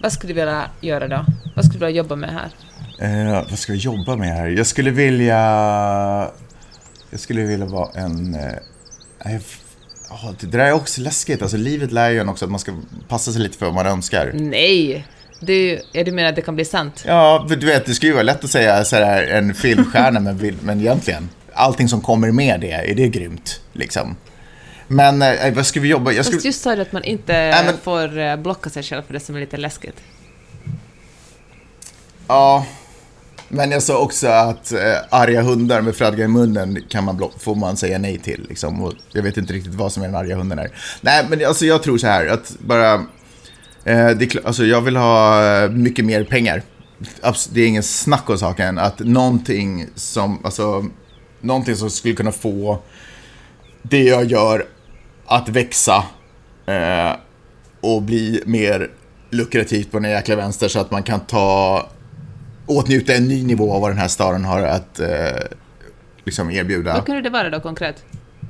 [0.00, 1.24] Vad skulle du vilja göra då?
[1.56, 2.50] Vad skulle du vilja jobba med här?
[3.00, 4.48] Eh, vad ska jag jobba med här?
[4.48, 5.36] Jag skulle vilja...
[7.10, 8.34] Jag skulle vilja vara en...
[8.34, 9.40] Eh,
[10.10, 11.42] oh, det där är också läskigt.
[11.42, 12.72] Alltså, livet lär ju en också att man ska
[13.08, 14.30] passa sig lite för vad man önskar.
[14.34, 15.06] Nej!
[15.40, 17.04] Du, är du menar att det kan bli sant?
[17.06, 20.20] Ja, för du vet, det skulle ju vara lätt att säga så här, en filmstjärna,
[20.20, 23.60] men, men egentligen, allting som kommer med det, är det grymt?
[23.72, 24.16] Liksom.
[24.94, 26.12] Men eh, vad ska vi jobba?
[26.12, 26.36] Jag skulle...
[26.36, 27.78] Fast just sa du att man inte äh, men...
[27.78, 29.96] får eh, blocka sig själv för det som är lite läskigt.
[32.28, 32.66] Ja,
[33.48, 34.78] men jag sa också att eh,
[35.10, 38.46] arga hundar med fradga i munnen kan man får man säga nej till.
[38.48, 38.82] Liksom.
[38.82, 40.70] Och jag vet inte riktigt vad som är den arga hunden är.
[41.00, 42.94] Nej, men alltså, jag tror så här att bara...
[43.84, 46.62] Eh, det, alltså, jag vill ha eh, mycket mer pengar.
[47.50, 48.78] Det är ingen snack om saken.
[48.78, 50.84] Att någonting som, alltså,
[51.40, 52.82] någonting som skulle kunna få
[53.82, 54.66] det jag gör
[55.26, 56.04] att växa
[56.66, 57.12] eh,
[57.80, 58.90] och bli mer
[59.30, 61.88] lukrativt på den jäkla vänster så att man kan ta
[62.66, 65.08] åtnjuta en ny nivå av vad den här staden har att eh,
[66.24, 66.92] liksom erbjuda.
[66.92, 68.04] Vad kunde det vara då konkret?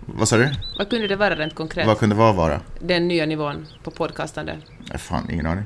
[0.06, 0.50] Vad sa du?
[0.78, 1.86] Vad kunde det vara rent konkret?
[1.86, 2.60] Vad kunde vad vara?
[2.80, 4.58] Den nya nivån på podcastande.
[4.90, 5.64] Nej, fan, ingen aning.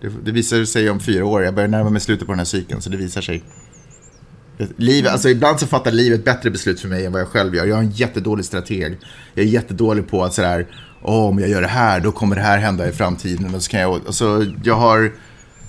[0.00, 1.42] Det, det visar sig om fyra år.
[1.42, 3.42] Jag börjar närma mig slutet på den här cykeln, så det visar sig.
[4.76, 7.66] Livet, alltså ibland så fattar livet bättre beslut för mig än vad jag själv gör.
[7.66, 8.98] Jag är en jättedålig strateg.
[9.34, 10.66] Jag är jättedålig på att sådär,
[11.02, 13.54] oh, om jag gör det här, då kommer det här hända i framtiden.
[13.54, 15.12] Och så kan jag, alltså, jag, har,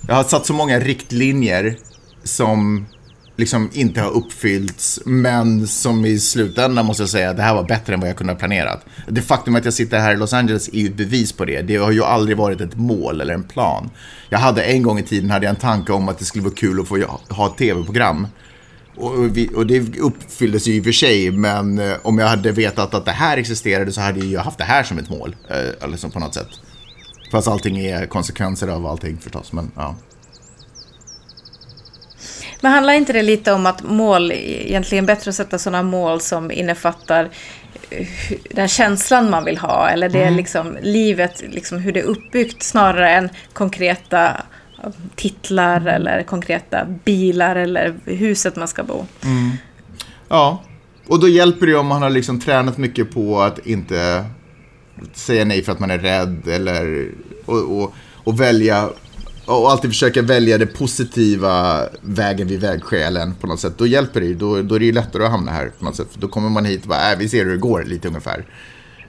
[0.06, 1.78] jag har satt så många riktlinjer
[2.24, 2.86] som
[3.36, 7.94] liksom inte har uppfyllts, men som i slutändan måste jag säga, det här var bättre
[7.94, 8.84] än vad jag kunde ha planerat.
[9.08, 11.62] Det faktum att jag sitter här i Los Angeles är ju ett bevis på det.
[11.62, 13.90] Det har ju aldrig varit ett mål eller en plan.
[14.28, 16.54] Jag hade en gång i tiden hade jag en tanke om att det skulle vara
[16.54, 18.26] kul att få ha ett tv-program
[19.00, 22.52] och, vi, och det uppfylldes ju i och för sig, men eh, om jag hade
[22.52, 25.36] vetat att det här existerade så hade jag haft det här som ett mål.
[25.48, 26.48] Eh, liksom på något sätt.
[27.32, 29.94] Fast allting är konsekvenser av allting förstås, men ja.
[32.60, 36.50] Men handlar inte det lite om att mål, egentligen bättre att sätta sådana mål som
[36.50, 37.28] innefattar
[38.50, 40.36] den känslan man vill ha eller det mm.
[40.36, 44.42] liksom livet, liksom hur det är uppbyggt snarare än konkreta
[45.16, 49.06] titlar eller konkreta bilar eller huset man ska bo.
[49.24, 49.50] Mm.
[50.28, 50.62] Ja,
[51.06, 54.24] och då hjälper det om man har liksom tränat mycket på att inte
[55.12, 57.08] säga nej för att man är rädd eller
[57.46, 58.88] och, och, och välja
[59.46, 63.78] och alltid försöka välja det positiva vägen vid vägskälen på något sätt.
[63.78, 66.08] Då hjälper det då, då är det ju lättare att hamna här på något sätt.
[66.14, 68.44] Då kommer man hit och bara, äh, vi ser hur det går lite ungefär.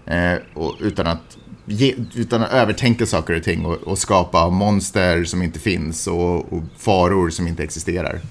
[0.05, 1.37] Eh, och utan att
[1.69, 6.53] ge, utan att övertänka saker och ting och, och skapa monster som inte finns och,
[6.53, 8.21] och, faror som inte existerar.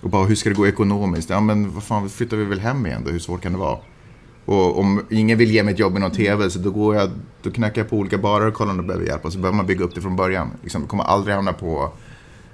[0.00, 1.30] Och bara, hur ska det gå ekonomiskt?
[1.30, 3.10] Ja, men vad fan, flyttar vi väl hem igen då?
[3.10, 3.78] Hur svårt kan det vara?
[4.44, 7.10] Och om ingen vill ge mig ett jobb i någon TV så då, går jag,
[7.42, 9.24] då knackar jag på olika barer och kollar om de behöver hjälp.
[9.24, 10.50] Och så behöver man bygga upp det från början.
[10.62, 11.92] Liksom, kommer aldrig hamna på,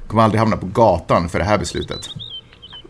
[0.07, 2.01] kommer aldrig hamna på gatan för det här beslutet.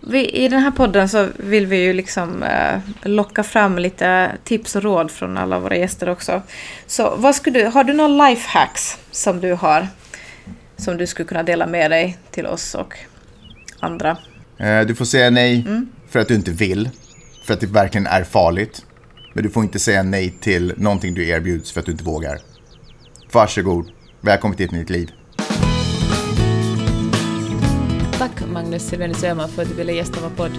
[0.08, 4.76] Vi, I den här podden så vill vi ju liksom eh, locka fram lite tips
[4.76, 6.42] och råd från alla våra gäster också.
[6.86, 9.88] Så vad skulle du, har du några lifehacks som du har?
[10.76, 12.98] Som du skulle kunna dela med dig till oss och
[13.80, 14.16] andra?
[14.58, 15.88] Eh, du får säga nej mm.
[16.08, 16.90] för att du inte vill.
[17.44, 18.86] För att det verkligen är farligt.
[19.32, 22.38] Men du får inte säga nej till någonting du erbjuds för att du inte vågar.
[23.32, 23.90] Varsågod.
[24.20, 25.10] Välkommen till ett nytt liv.
[28.18, 30.52] Tack Magnus Silvenius Öhman för att du ville gästa vår podd.